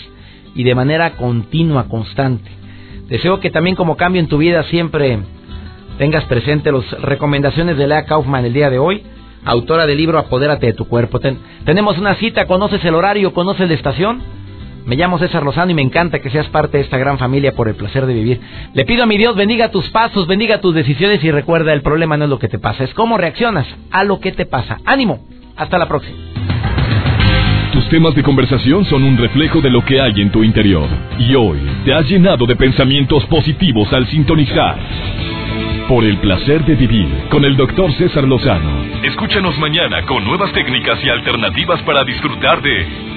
y 0.55 0.63
de 0.63 0.75
manera 0.75 1.15
continua, 1.15 1.87
constante. 1.89 2.49
Deseo 3.09 3.39
que 3.39 3.49
también 3.49 3.75
como 3.75 3.97
cambio 3.97 4.21
en 4.21 4.27
tu 4.27 4.37
vida 4.37 4.63
siempre 4.63 5.19
tengas 5.97 6.25
presente 6.25 6.71
las 6.71 6.89
recomendaciones 7.01 7.77
de 7.77 7.87
Lea 7.87 8.05
Kaufman 8.05 8.45
el 8.45 8.53
día 8.53 8.69
de 8.69 8.79
hoy 8.79 9.03
autora 9.47 9.87
del 9.87 9.97
libro 9.97 10.19
Apodérate 10.19 10.67
de 10.67 10.73
tu 10.73 10.85
cuerpo. 10.87 11.19
tenemos 11.65 11.97
una 11.97 12.15
cita, 12.15 12.45
conoces 12.45 12.83
el 12.83 12.95
horario, 12.95 13.33
conoces 13.33 13.67
la 13.67 13.75
estación. 13.75 14.21
Me 14.87 14.95
llamo 14.95 15.19
César 15.19 15.43
Lozano 15.43 15.69
y 15.69 15.73
me 15.73 15.81
encanta 15.81 16.19
que 16.19 16.29
seas 16.29 16.47
parte 16.47 16.77
de 16.77 16.83
esta 16.85 16.97
gran 16.97 17.17
familia 17.17 17.51
por 17.51 17.67
el 17.67 17.75
placer 17.75 18.05
de 18.05 18.13
vivir. 18.13 18.39
Le 18.73 18.85
pido 18.85 19.03
a 19.03 19.05
mi 19.05 19.17
Dios 19.17 19.35
bendiga 19.35 19.69
tus 19.69 19.89
pasos, 19.89 20.27
bendiga 20.27 20.61
tus 20.61 20.73
decisiones 20.73 21.21
y 21.25 21.29
recuerda, 21.29 21.73
el 21.73 21.81
problema 21.81 22.15
no 22.15 22.23
es 22.23 22.29
lo 22.29 22.39
que 22.39 22.47
te 22.47 22.57
pasa, 22.57 22.85
es 22.85 22.93
cómo 22.93 23.17
reaccionas 23.17 23.67
a 23.91 24.05
lo 24.05 24.21
que 24.21 24.31
te 24.31 24.45
pasa. 24.45 24.77
Ánimo, 24.85 25.27
hasta 25.57 25.77
la 25.77 25.89
próxima. 25.89 26.17
Tus 27.73 27.89
temas 27.89 28.15
de 28.15 28.23
conversación 28.23 28.85
son 28.85 29.03
un 29.03 29.17
reflejo 29.17 29.59
de 29.59 29.69
lo 29.69 29.83
que 29.83 29.99
hay 29.99 30.21
en 30.21 30.31
tu 30.31 30.41
interior. 30.41 30.87
Y 31.19 31.35
hoy 31.35 31.59
te 31.83 31.93
has 31.93 32.07
llenado 32.09 32.45
de 32.45 32.55
pensamientos 32.55 33.25
positivos 33.25 33.91
al 33.91 34.07
sintonizar 34.07 34.77
por 35.89 36.05
el 36.05 36.17
placer 36.19 36.63
de 36.63 36.75
vivir 36.75 37.09
con 37.29 37.43
el 37.43 37.57
doctor 37.57 37.91
César 37.95 38.23
Lozano. 38.23 38.85
Escúchanos 39.03 39.57
mañana 39.57 40.03
con 40.03 40.23
nuevas 40.23 40.53
técnicas 40.53 40.97
y 41.03 41.09
alternativas 41.09 41.81
para 41.81 42.05
disfrutar 42.05 42.61
de 42.61 43.16